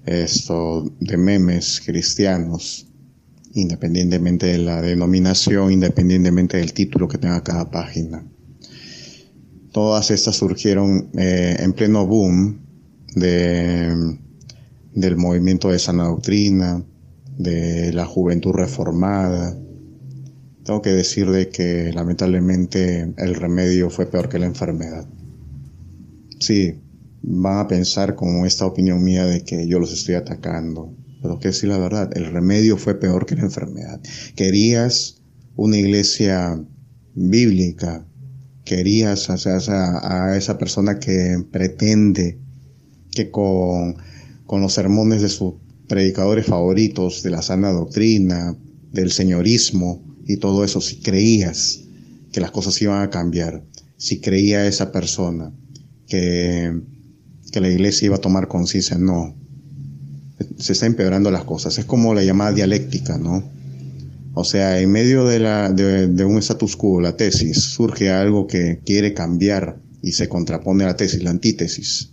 esto 0.06 0.90
de 1.00 1.16
memes 1.16 1.82
cristianos, 1.84 2.86
independientemente 3.54 4.46
de 4.46 4.58
la 4.58 4.82
denominación, 4.82 5.72
independientemente 5.72 6.56
del 6.58 6.72
título 6.72 7.08
que 7.08 7.18
tenga 7.18 7.42
cada 7.42 7.70
página. 7.70 8.26
Todas 9.72 10.10
estas 10.10 10.36
surgieron 10.36 11.10
eh, 11.16 11.56
en 11.58 11.72
pleno 11.72 12.06
boom 12.06 12.60
de, 13.14 14.16
del 14.92 15.16
movimiento 15.16 15.70
de 15.70 15.78
sana 15.78 16.04
doctrina, 16.04 16.84
de 17.38 17.92
la 17.92 18.06
juventud 18.06 18.52
reformada. 18.52 19.56
Tengo 20.64 20.82
que 20.82 20.90
decir 20.90 21.30
de 21.30 21.48
que 21.48 21.92
lamentablemente 21.92 23.12
el 23.16 23.34
remedio 23.34 23.90
fue 23.90 24.06
peor 24.06 24.28
que 24.28 24.38
la 24.38 24.46
enfermedad. 24.46 25.06
Sí, 26.40 26.80
van 27.22 27.58
a 27.58 27.68
pensar 27.68 28.14
con 28.14 28.46
esta 28.46 28.66
opinión 28.66 29.02
mía 29.02 29.24
de 29.26 29.42
que 29.44 29.66
yo 29.66 29.78
los 29.78 29.92
estoy 29.92 30.14
atacando, 30.14 30.92
pero 31.24 31.38
que 31.38 31.48
decir 31.48 31.70
la 31.70 31.78
verdad, 31.78 32.10
el 32.18 32.26
remedio 32.26 32.76
fue 32.76 33.00
peor 33.00 33.24
que 33.24 33.34
la 33.34 33.44
enfermedad. 33.44 33.98
Querías 34.36 35.22
una 35.56 35.78
iglesia 35.78 36.62
bíblica, 37.14 38.06
querías 38.66 39.30
o 39.30 39.32
a 39.32 40.36
esa 40.36 40.58
persona 40.58 40.98
que 40.98 41.42
pretende 41.50 42.38
que 43.10 43.30
con, 43.30 43.96
con 44.44 44.60
los 44.60 44.74
sermones 44.74 45.22
de 45.22 45.30
sus 45.30 45.54
predicadores 45.88 46.44
favoritos, 46.44 47.22
de 47.22 47.30
la 47.30 47.40
sana 47.40 47.70
doctrina, 47.70 48.54
del 48.92 49.10
señorismo 49.10 50.04
y 50.26 50.36
todo 50.36 50.62
eso, 50.62 50.82
si 50.82 50.96
creías 50.96 51.84
que 52.32 52.40
las 52.42 52.50
cosas 52.50 52.82
iban 52.82 53.00
a 53.00 53.08
cambiar, 53.08 53.64
si 53.96 54.20
creía 54.20 54.66
esa 54.66 54.92
persona 54.92 55.54
que, 56.06 56.82
que 57.50 57.60
la 57.62 57.70
iglesia 57.70 58.04
iba 58.04 58.16
a 58.16 58.20
tomar 58.20 58.46
conciencia, 58.46 58.98
no. 58.98 59.42
Se 60.58 60.72
está 60.72 60.86
empeorando 60.86 61.30
las 61.30 61.44
cosas. 61.44 61.78
Es 61.78 61.84
como 61.84 62.14
la 62.14 62.24
llamada 62.24 62.52
dialéctica, 62.52 63.18
¿no? 63.18 63.42
O 64.34 64.44
sea, 64.44 64.80
en 64.80 64.90
medio 64.90 65.24
de, 65.26 65.38
la, 65.38 65.70
de, 65.70 66.08
de 66.08 66.24
un 66.24 66.38
status 66.38 66.76
quo, 66.76 67.00
la 67.00 67.16
tesis, 67.16 67.62
surge 67.62 68.10
algo 68.10 68.46
que 68.46 68.80
quiere 68.84 69.14
cambiar 69.14 69.78
y 70.02 70.12
se 70.12 70.28
contrapone 70.28 70.84
a 70.84 70.88
la 70.88 70.96
tesis, 70.96 71.22
la 71.22 71.30
antítesis. 71.30 72.10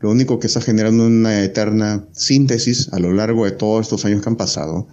Lo 0.00 0.10
único 0.10 0.38
que 0.38 0.46
está 0.46 0.60
generando 0.60 1.06
una 1.06 1.42
eterna 1.42 2.06
síntesis 2.12 2.88
a 2.92 3.00
lo 3.00 3.12
largo 3.12 3.44
de 3.44 3.50
todos 3.50 3.86
estos 3.86 4.04
años 4.04 4.22
que 4.22 4.28
han 4.28 4.36
pasado 4.36 4.86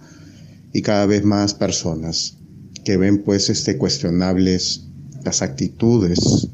y 0.72 0.82
cada 0.82 1.06
vez 1.06 1.24
más 1.24 1.54
personas 1.54 2.36
que 2.84 2.96
ven 2.96 3.22
pues 3.22 3.48
este 3.48 3.78
cuestionables 3.78 4.84
las 5.24 5.42
actitudes 5.42 6.48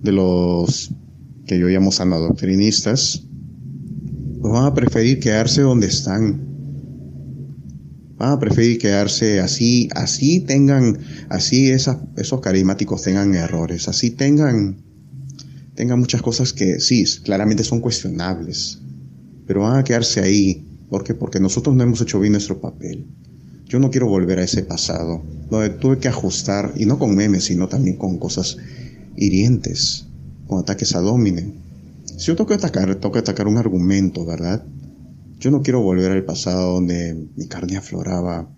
de 0.00 0.12
los 0.12 0.92
que 1.46 1.58
yo 1.58 1.66
llamo 1.68 1.92
sanadoctrinistas, 1.92 3.24
van 4.50 4.66
a 4.66 4.74
preferir 4.74 5.20
quedarse 5.20 5.62
donde 5.62 5.86
están. 5.86 6.40
Van 8.16 8.32
a 8.32 8.38
preferir 8.38 8.78
quedarse 8.78 9.40
así, 9.40 9.88
así 9.94 10.40
tengan, 10.40 10.98
así 11.28 11.70
esos 11.70 12.40
carismáticos 12.40 13.02
tengan 13.02 13.34
errores, 13.34 13.88
así 13.88 14.10
tengan 14.10 14.76
tenga 15.74 15.96
muchas 15.96 16.22
cosas 16.22 16.52
que 16.52 16.80
sí, 16.80 17.04
claramente 17.24 17.64
son 17.64 17.80
cuestionables, 17.80 18.78
pero 19.46 19.62
van 19.62 19.78
a 19.78 19.84
quedarse 19.84 20.20
ahí. 20.20 20.66
¿Por 20.88 21.04
qué? 21.04 21.14
Porque 21.14 21.40
nosotros 21.40 21.74
no 21.74 21.82
hemos 21.82 22.00
hecho 22.00 22.20
bien 22.20 22.32
nuestro 22.32 22.60
papel. 22.60 23.06
Yo 23.66 23.78
no 23.78 23.90
quiero 23.90 24.06
volver 24.06 24.38
a 24.38 24.44
ese 24.44 24.62
pasado, 24.62 25.22
donde 25.50 25.70
tuve 25.70 25.98
que 25.98 26.08
ajustar, 26.08 26.74
y 26.76 26.84
no 26.84 26.98
con 26.98 27.14
memes, 27.14 27.44
sino 27.44 27.68
también 27.68 27.96
con 27.96 28.18
cosas 28.18 28.58
hirientes, 29.16 30.06
con 30.46 30.58
ataques 30.58 30.94
a 30.94 31.00
domine. 31.00 31.61
Si 32.16 32.26
yo 32.26 32.36
tengo 32.36 32.54
atacar, 32.54 32.94
tengo 32.96 33.18
atacar 33.18 33.48
un 33.48 33.56
argumento, 33.56 34.24
¿verdad? 34.24 34.64
Yo 35.38 35.50
no 35.50 35.62
quiero 35.62 35.80
volver 35.80 36.12
al 36.12 36.24
pasado 36.24 36.74
donde 36.74 37.28
mi 37.36 37.48
carne 37.48 37.76
afloraba 37.76 38.48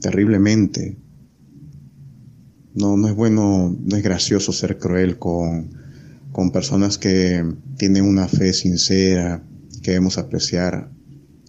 terriblemente. 0.00 0.98
No, 2.74 2.96
no 2.96 3.06
es 3.06 3.14
bueno, 3.14 3.76
no 3.78 3.96
es 3.96 4.02
gracioso 4.02 4.52
ser 4.52 4.78
cruel 4.78 5.18
con, 5.18 5.70
con 6.32 6.50
personas 6.50 6.98
que 6.98 7.44
tienen 7.76 8.04
una 8.04 8.26
fe 8.26 8.52
sincera, 8.52 9.44
que 9.82 9.92
debemos 9.92 10.18
apreciar 10.18 10.90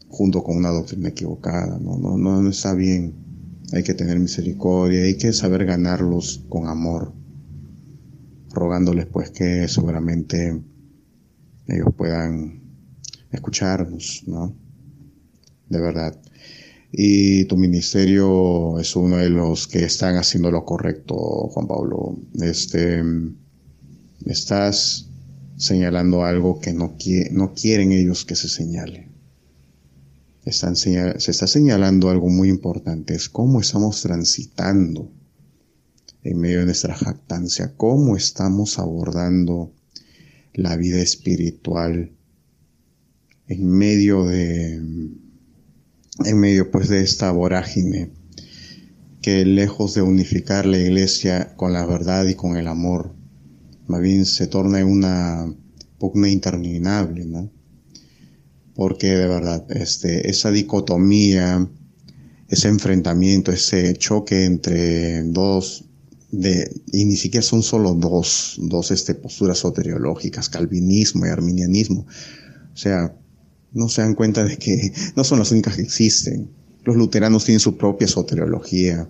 junto 0.07 0.43
con 0.43 0.57
una 0.57 0.69
doctrina 0.69 1.09
equivocada. 1.09 1.79
No, 1.79 1.97
no, 1.97 2.17
no 2.17 2.49
está 2.49 2.75
bien. 2.75 3.15
Hay 3.73 3.81
que 3.81 3.95
tener 3.95 4.19
misericordia, 4.19 5.03
hay 5.03 5.17
que 5.17 5.33
saber 5.33 5.65
ganarlos 5.65 6.43
con 6.47 6.67
amor, 6.67 7.13
rogándoles 8.53 9.07
pues 9.07 9.31
que 9.31 9.67
seguramente 9.67 10.61
ellos 11.67 11.93
puedan 11.95 12.61
escucharnos, 13.31 14.23
¿no? 14.27 14.55
De 15.69 15.81
verdad. 15.81 16.19
Y 16.91 17.45
tu 17.45 17.57
ministerio 17.57 18.79
es 18.79 18.95
uno 18.95 19.17
de 19.17 19.29
los 19.29 19.67
que 19.67 19.83
están 19.83 20.15
haciendo 20.15 20.51
lo 20.51 20.63
correcto, 20.63 21.15
Juan 21.15 21.67
Pablo. 21.67 22.17
Este, 22.41 23.03
estás 24.25 25.09
señalando 25.57 26.23
algo 26.23 26.59
que 26.59 26.73
no, 26.73 26.95
no 27.31 27.53
quieren 27.53 27.91
ellos 27.91 28.25
que 28.25 28.35
se 28.35 28.47
señale. 28.47 29.09
Están 30.45 30.75
se 30.75 31.15
está 31.17 31.47
señalando 31.47 32.09
algo 32.09 32.29
muy 32.29 32.49
importante, 32.49 33.15
es 33.15 33.29
cómo 33.29 33.61
estamos 33.61 34.01
transitando 34.03 35.11
en 36.23 36.39
medio 36.39 36.59
de 36.59 36.65
nuestra 36.65 36.93
jactancia, 36.93 37.73
cómo 37.75 38.15
estamos 38.15 38.77
abordando 38.77 39.73
la 40.55 40.75
vida 40.75 41.01
espiritual 41.01 42.11
en 43.47 43.69
medio 43.69 44.25
de 44.25 44.73
en 44.73 46.39
medio 46.39 46.71
pues 46.71 46.89
de 46.89 47.01
esta 47.01 47.31
vorágine 47.31 48.09
que 49.21 49.45
lejos 49.45 49.93
de 49.93 50.01
unificar 50.01 50.65
la 50.65 50.77
iglesia 50.77 51.55
con 51.55 51.73
la 51.73 51.85
verdad 51.85 52.25
y 52.25 52.35
con 52.35 52.57
el 52.57 52.67
amor 52.67 53.13
más 53.87 54.01
bien 54.01 54.25
se 54.25 54.47
torna 54.47 54.83
una 54.83 55.53
pugna 55.97 56.29
interminable, 56.29 57.25
¿no? 57.25 57.51
Porque 58.73 59.11
de 59.11 59.27
verdad, 59.27 59.65
este, 59.71 60.29
esa 60.29 60.51
dicotomía, 60.51 61.67
ese 62.49 62.67
enfrentamiento, 62.67 63.51
ese 63.51 63.93
choque 63.95 64.45
entre 64.45 65.23
dos, 65.23 65.85
de, 66.39 66.81
y 66.91 67.05
ni 67.05 67.15
siquiera 67.15 67.45
son 67.45 67.63
solo 67.63 67.93
dos, 67.93 68.55
dos 68.59 68.91
este, 68.91 69.15
posturas 69.15 69.59
soteriológicas, 69.59 70.49
calvinismo 70.49 71.25
y 71.25 71.29
arminianismo. 71.29 72.05
O 72.73 72.77
sea, 72.77 73.15
no 73.73 73.89
se 73.89 74.01
dan 74.01 74.15
cuenta 74.15 74.43
de 74.43 74.57
que 74.57 74.93
no 75.15 75.23
son 75.23 75.39
las 75.39 75.51
únicas 75.51 75.75
que 75.75 75.81
existen. 75.81 76.49
Los 76.83 76.95
luteranos 76.95 77.45
tienen 77.45 77.59
su 77.59 77.77
propia 77.77 78.07
soteriología. 78.07 79.07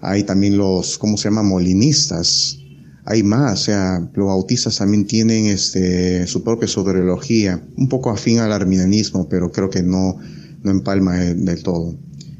Hay 0.00 0.24
también 0.24 0.56
los, 0.56 0.98
¿cómo 0.98 1.16
se 1.16 1.24
llama? 1.24 1.42
Molinistas, 1.42 2.58
hay 3.04 3.22
más, 3.22 3.62
o 3.62 3.64
sea, 3.64 4.10
los 4.14 4.26
bautistas 4.26 4.76
también 4.76 5.06
tienen 5.06 5.46
este, 5.46 6.26
su 6.26 6.44
propia 6.44 6.68
soteriología, 6.68 7.64
un 7.76 7.88
poco 7.88 8.10
afín 8.10 8.38
al 8.38 8.52
arminianismo, 8.52 9.28
pero 9.30 9.50
creo 9.50 9.70
que 9.70 9.82
no, 9.82 10.18
no 10.62 10.70
empalma 10.70 11.16
del 11.16 11.62
todo. 11.62 11.96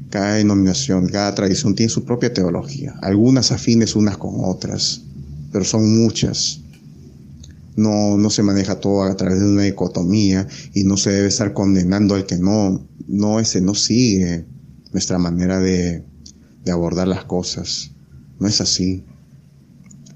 Cada 0.09 0.35
denominación, 0.35 1.07
cada 1.07 1.35
tradición 1.35 1.75
tiene 1.75 1.89
su 1.89 2.03
propia 2.03 2.33
teología, 2.33 2.95
algunas 3.01 3.51
afines 3.51 3.95
unas 3.95 4.17
con 4.17 4.35
otras, 4.43 5.01
pero 5.51 5.63
son 5.63 6.01
muchas. 6.01 6.61
No, 7.75 8.17
no 8.17 8.29
se 8.29 8.43
maneja 8.43 8.79
todo 8.79 9.03
a 9.03 9.15
través 9.15 9.39
de 9.39 9.45
una 9.45 9.63
dicotomía 9.63 10.47
y 10.73 10.83
no 10.83 10.97
se 10.97 11.11
debe 11.11 11.27
estar 11.27 11.53
condenando 11.53 12.15
al 12.15 12.25
que 12.25 12.37
no, 12.37 12.85
no, 13.07 13.39
ese, 13.39 13.61
no 13.61 13.75
sigue 13.75 14.45
nuestra 14.91 15.17
manera 15.17 15.59
de, 15.59 16.03
de 16.65 16.71
abordar 16.71 17.07
las 17.07 17.23
cosas. 17.23 17.91
No 18.39 18.47
es 18.47 18.59
así. 18.59 19.05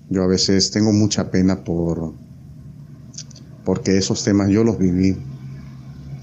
Yo 0.10 0.24
a 0.24 0.28
veces 0.28 0.72
tengo 0.72 0.92
mucha 0.92 1.32
pena 1.32 1.64
por 1.64 2.14
porque 3.64 3.98
esos 3.98 4.26
temas 4.26 4.50
yo 4.50 4.66
los 4.66 4.78
viví 4.78 5.16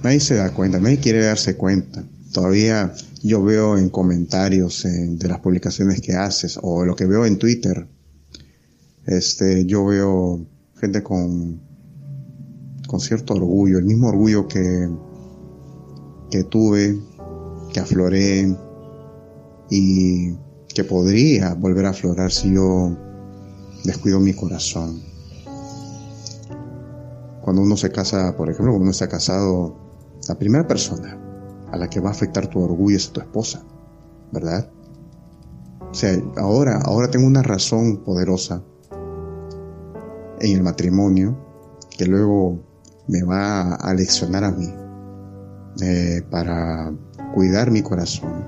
Nadie 0.02 0.20
se 0.20 0.34
da 0.34 0.50
cuenta, 0.50 0.80
nadie 0.80 0.98
quiere 0.98 1.24
darse 1.24 1.56
cuenta. 1.56 2.02
Todavía 2.32 2.94
yo 3.22 3.42
veo 3.42 3.76
en 3.76 3.90
comentarios 3.90 4.84
de 4.84 5.28
las 5.28 5.40
publicaciones 5.40 6.00
que 6.00 6.14
haces 6.14 6.58
o 6.62 6.84
lo 6.84 6.94
que 6.94 7.06
veo 7.06 7.26
en 7.26 7.38
Twitter, 7.38 7.88
este, 9.06 9.66
yo 9.66 9.84
veo 9.86 10.46
gente 10.76 11.02
con, 11.02 11.60
con 12.86 13.00
cierto 13.00 13.34
orgullo, 13.34 13.78
el 13.78 13.84
mismo 13.84 14.08
orgullo 14.08 14.46
que, 14.46 14.88
que 16.30 16.44
tuve, 16.44 17.00
que 17.72 17.80
afloré 17.80 18.56
y 19.68 20.34
que 20.72 20.84
podría 20.84 21.54
volver 21.54 21.86
a 21.86 21.90
aflorar 21.90 22.30
si 22.30 22.54
yo 22.54 22.96
descuido 23.82 24.20
mi 24.20 24.34
corazón. 24.34 25.02
Cuando 27.42 27.62
uno 27.62 27.76
se 27.76 27.90
casa, 27.90 28.36
por 28.36 28.48
ejemplo, 28.48 28.72
cuando 28.72 28.82
uno 28.82 28.90
está 28.92 29.08
casado, 29.08 29.74
la 30.28 30.38
primera 30.38 30.68
persona 30.68 31.29
a 31.70 31.76
la 31.76 31.88
que 31.88 32.00
va 32.00 32.08
a 32.08 32.12
afectar 32.12 32.48
tu 32.48 32.60
orgullo 32.60 32.96
es 32.96 33.10
tu 33.10 33.20
esposa, 33.20 33.62
¿verdad? 34.32 34.70
O 35.90 35.94
sea, 35.94 36.16
ahora, 36.36 36.80
ahora 36.84 37.10
tengo 37.10 37.26
una 37.26 37.42
razón 37.42 37.98
poderosa 38.04 38.62
en 40.40 40.56
el 40.56 40.62
matrimonio 40.62 41.36
que 41.96 42.06
luego 42.06 42.60
me 43.08 43.22
va 43.22 43.74
a 43.74 43.94
leccionar 43.94 44.44
a 44.44 44.52
mí 44.52 44.72
eh, 45.82 46.22
para 46.30 46.92
cuidar 47.34 47.70
mi 47.70 47.82
corazón, 47.82 48.44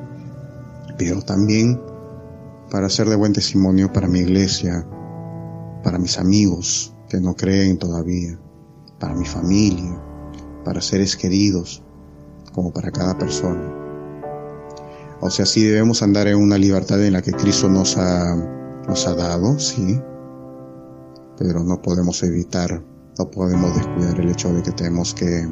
pero 0.96 1.22
también 1.22 1.80
para 2.70 2.88
ser 2.88 3.08
de 3.08 3.16
buen 3.16 3.32
testimonio 3.32 3.92
para 3.92 4.08
mi 4.08 4.20
iglesia, 4.20 4.86
para 5.82 5.98
mis 5.98 6.18
amigos 6.18 6.94
que 7.08 7.20
no 7.20 7.34
creen 7.34 7.78
todavía, 7.78 8.38
para 8.98 9.14
mi 9.14 9.24
familia, 9.24 10.00
para 10.64 10.80
seres 10.80 11.16
queridos, 11.16 11.82
como 12.52 12.72
para 12.72 12.90
cada 12.90 13.16
persona. 13.16 13.82
O 15.20 15.30
sea, 15.30 15.46
sí 15.46 15.62
debemos 15.62 16.02
andar 16.02 16.26
en 16.26 16.36
una 16.36 16.58
libertad 16.58 17.00
en 17.04 17.12
la 17.12 17.22
que 17.22 17.32
Cristo 17.32 17.68
nos 17.68 17.96
ha, 17.96 18.34
nos 18.88 19.06
ha 19.06 19.14
dado, 19.14 19.58
sí, 19.58 20.00
pero 21.38 21.62
no 21.62 21.80
podemos 21.80 22.22
evitar, 22.24 22.82
no 23.18 23.30
podemos 23.30 23.74
descuidar 23.76 24.20
el 24.20 24.30
hecho 24.30 24.52
de 24.52 24.62
que 24.62 24.72
tenemos 24.72 25.14
que 25.14 25.48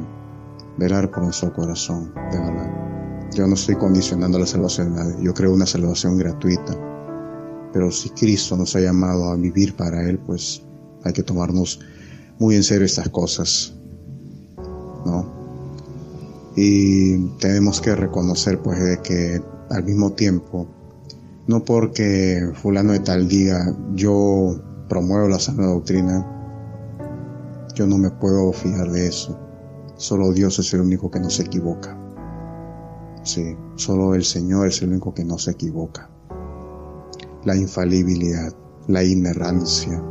velar 0.77 1.09
por 1.09 1.23
nuestro 1.23 1.53
corazón, 1.53 2.13
de 2.31 2.37
verdad. 2.37 3.29
Yo 3.33 3.47
no 3.47 3.53
estoy 3.53 3.75
condicionando 3.75 4.37
la 4.37 4.45
salvación 4.45 4.93
de 4.93 5.03
nadie, 5.03 5.23
yo 5.23 5.33
creo 5.33 5.53
una 5.53 5.65
salvación 5.65 6.17
gratuita. 6.17 6.77
Pero 7.71 7.89
si 7.91 8.09
Cristo 8.09 8.57
nos 8.57 8.75
ha 8.75 8.81
llamado 8.81 9.29
a 9.29 9.37
vivir 9.37 9.73
para 9.77 10.03
Él, 10.03 10.19
pues 10.19 10.61
hay 11.05 11.13
que 11.13 11.23
tomarnos 11.23 11.79
muy 12.39 12.57
en 12.57 12.63
serio 12.63 12.85
estas 12.85 13.07
cosas, 13.07 13.73
¿no? 15.05 15.30
Y 16.55 17.17
tenemos 17.39 17.79
que 17.79 17.95
reconocer, 17.95 18.61
pues, 18.61 18.79
de 18.83 18.97
que 19.01 19.41
al 19.69 19.83
mismo 19.83 20.11
tiempo, 20.11 20.67
no 21.47 21.63
porque 21.63 22.51
fulano 22.53 22.91
de 22.91 22.99
tal 22.99 23.27
diga, 23.27 23.75
yo 23.93 24.55
promuevo 24.89 25.27
la 25.27 25.39
sana 25.39 25.67
doctrina, 25.67 26.27
yo 27.73 27.87
no 27.87 27.97
me 27.97 28.11
puedo 28.11 28.51
fiar 28.51 28.91
de 28.91 29.07
eso. 29.07 29.39
Solo 29.95 30.33
Dios 30.33 30.59
es 30.59 30.73
el 30.73 30.81
único 30.81 31.09
que 31.09 31.19
no 31.19 31.29
se 31.29 31.43
equivoca. 31.43 31.97
Sí, 33.23 33.55
solo 33.75 34.15
el 34.15 34.25
Señor 34.25 34.67
es 34.67 34.81
el 34.81 34.89
único 34.89 35.13
que 35.13 35.23
no 35.23 35.37
se 35.37 35.51
equivoca. 35.51 36.09
La 37.45 37.55
infalibilidad, 37.55 38.53
la 38.87 39.03
inerrancia, 39.03 40.03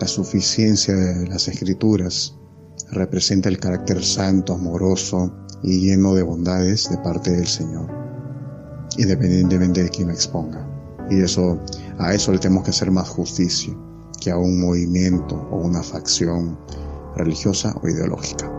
la 0.00 0.06
suficiencia 0.06 0.94
de 0.94 1.28
las 1.28 1.48
escrituras 1.48 2.38
representa 2.90 3.48
el 3.48 3.58
carácter 3.58 4.02
santo, 4.02 4.54
amoroso 4.54 5.32
y 5.62 5.80
lleno 5.80 6.14
de 6.14 6.22
bondades 6.22 6.88
de 6.90 6.98
parte 6.98 7.30
del 7.30 7.46
Señor, 7.46 7.86
independientemente 8.96 9.82
de 9.82 9.90
quien 9.90 10.08
la 10.08 10.14
exponga. 10.14 10.66
Y 11.10 11.20
eso, 11.20 11.58
a 11.98 12.12
eso 12.14 12.32
le 12.32 12.38
tenemos 12.38 12.64
que 12.64 12.70
hacer 12.70 12.90
más 12.90 13.08
justicia 13.08 13.74
que 14.20 14.30
a 14.30 14.36
un 14.36 14.60
movimiento 14.60 15.36
o 15.50 15.58
una 15.58 15.82
facción 15.82 16.58
religiosa 17.16 17.74
o 17.82 17.88
ideológica. 17.88 18.52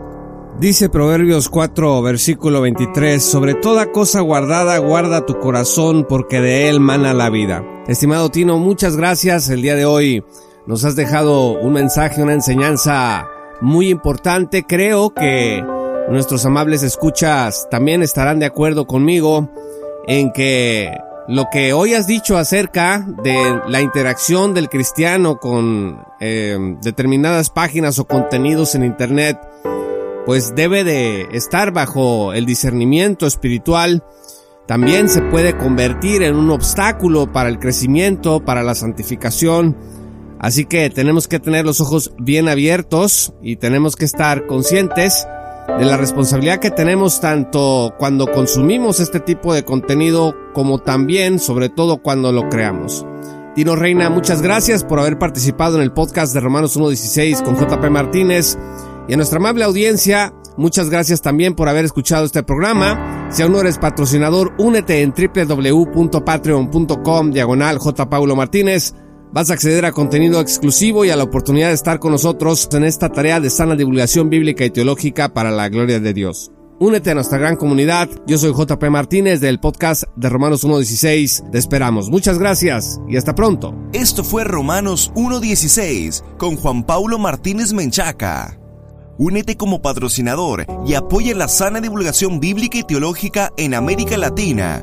Dice 0.58 0.90
Proverbios 0.90 1.48
4, 1.48 2.02
versículo 2.02 2.60
23, 2.60 3.22
sobre 3.22 3.54
toda 3.54 3.92
cosa 3.92 4.20
guardada 4.20 4.76
guarda 4.78 5.24
tu 5.24 5.38
corazón 5.38 6.04
porque 6.06 6.40
de 6.40 6.68
él 6.68 6.80
mana 6.80 7.14
la 7.14 7.30
vida. 7.30 7.64
Estimado 7.86 8.30
Tino, 8.30 8.58
muchas 8.58 8.96
gracias. 8.96 9.48
El 9.48 9.62
día 9.62 9.74
de 9.74 9.86
hoy 9.86 10.22
nos 10.66 10.84
has 10.84 10.96
dejado 10.96 11.58
un 11.58 11.72
mensaje, 11.72 12.22
una 12.22 12.34
enseñanza 12.34 13.26
muy 13.62 13.88
importante. 13.88 14.64
Creo 14.66 15.14
que 15.14 15.64
nuestros 16.10 16.44
amables 16.44 16.82
escuchas 16.82 17.68
también 17.70 18.02
estarán 18.02 18.40
de 18.40 18.46
acuerdo 18.46 18.86
conmigo 18.86 19.48
en 20.08 20.32
que 20.32 20.92
lo 21.28 21.46
que 21.52 21.72
hoy 21.72 21.94
has 21.94 22.08
dicho 22.08 22.36
acerca 22.36 23.06
de 23.22 23.60
la 23.68 23.80
interacción 23.80 24.52
del 24.52 24.68
cristiano 24.68 25.38
con 25.38 26.02
eh, 26.18 26.58
determinadas 26.82 27.50
páginas 27.50 28.00
o 28.00 28.06
contenidos 28.06 28.74
en 28.74 28.84
Internet, 28.84 29.38
pues 30.26 30.54
debe 30.56 30.82
de 30.82 31.28
estar 31.30 31.70
bajo 31.72 32.32
el 32.32 32.44
discernimiento 32.44 33.28
espiritual. 33.28 34.02
También 34.66 35.08
se 35.08 35.22
puede 35.22 35.56
convertir 35.56 36.24
en 36.24 36.34
un 36.34 36.50
obstáculo 36.50 37.30
para 37.30 37.48
el 37.48 37.60
crecimiento, 37.60 38.44
para 38.44 38.64
la 38.64 38.74
santificación. 38.74 39.76
Así 40.40 40.64
que 40.64 40.90
tenemos 40.90 41.28
que 41.28 41.38
tener 41.38 41.64
los 41.64 41.80
ojos 41.80 42.12
bien 42.18 42.48
abiertos 42.48 43.32
y 43.40 43.56
tenemos 43.56 43.94
que 43.94 44.06
estar 44.06 44.48
conscientes 44.48 45.26
de 45.78 45.84
la 45.84 45.96
responsabilidad 45.96 46.58
que 46.58 46.70
tenemos 46.70 47.20
tanto 47.20 47.94
cuando 47.98 48.26
consumimos 48.26 49.00
este 49.00 49.20
tipo 49.20 49.54
de 49.54 49.64
contenido 49.64 50.34
como 50.52 50.78
también, 50.78 51.38
sobre 51.38 51.68
todo, 51.68 52.02
cuando 52.02 52.32
lo 52.32 52.48
creamos. 52.48 53.06
Tino 53.54 53.76
Reina, 53.76 54.10
muchas 54.10 54.42
gracias 54.42 54.84
por 54.84 55.00
haber 55.00 55.18
participado 55.18 55.76
en 55.76 55.82
el 55.82 55.92
podcast 55.92 56.34
de 56.34 56.40
Romanos 56.40 56.78
1.16 56.78 57.42
con 57.42 57.56
JP 57.56 57.90
Martínez 57.90 58.58
y 59.08 59.14
a 59.14 59.16
nuestra 59.16 59.38
amable 59.38 59.64
audiencia, 59.64 60.32
muchas 60.56 60.90
gracias 60.90 61.20
también 61.20 61.54
por 61.54 61.68
haber 61.68 61.84
escuchado 61.84 62.24
este 62.24 62.42
programa. 62.42 63.28
Si 63.30 63.42
aún 63.42 63.52
no 63.52 63.60
eres 63.60 63.78
patrocinador, 63.78 64.52
únete 64.58 65.02
en 65.02 65.12
www.patreon.com 65.12 67.30
diagonal 67.30 67.78
J. 67.78 68.06
Martínez 68.36 68.94
Vas 69.32 69.48
a 69.50 69.54
acceder 69.54 69.84
a 69.84 69.92
contenido 69.92 70.40
exclusivo 70.40 71.04
y 71.04 71.10
a 71.10 71.16
la 71.16 71.22
oportunidad 71.22 71.68
de 71.68 71.74
estar 71.74 72.00
con 72.00 72.10
nosotros 72.10 72.68
en 72.72 72.82
esta 72.82 73.10
tarea 73.10 73.38
de 73.38 73.48
sana 73.48 73.76
divulgación 73.76 74.28
bíblica 74.28 74.64
y 74.64 74.70
teológica 74.70 75.32
para 75.32 75.52
la 75.52 75.68
gloria 75.68 76.00
de 76.00 76.12
Dios. 76.12 76.50
Únete 76.80 77.12
a 77.12 77.14
nuestra 77.14 77.38
gran 77.38 77.54
comunidad. 77.54 78.08
Yo 78.26 78.38
soy 78.38 78.52
JP 78.52 78.82
Martínez 78.90 79.40
del 79.40 79.60
podcast 79.60 80.04
de 80.16 80.28
Romanos 80.28 80.66
1.16. 80.66 81.50
Te 81.50 81.58
esperamos. 81.58 82.10
Muchas 82.10 82.40
gracias 82.40 83.00
y 83.08 83.18
hasta 83.18 83.36
pronto. 83.36 83.72
Esto 83.92 84.24
fue 84.24 84.42
Romanos 84.42 85.12
1.16 85.14 86.36
con 86.36 86.56
Juan 86.56 86.82
Paulo 86.82 87.16
Martínez 87.18 87.72
Menchaca. 87.72 88.58
Únete 89.16 89.56
como 89.56 89.80
patrocinador 89.80 90.66
y 90.84 90.94
apoya 90.94 91.36
la 91.36 91.46
sana 91.46 91.80
divulgación 91.80 92.40
bíblica 92.40 92.78
y 92.78 92.82
teológica 92.82 93.52
en 93.56 93.74
América 93.74 94.16
Latina 94.16 94.82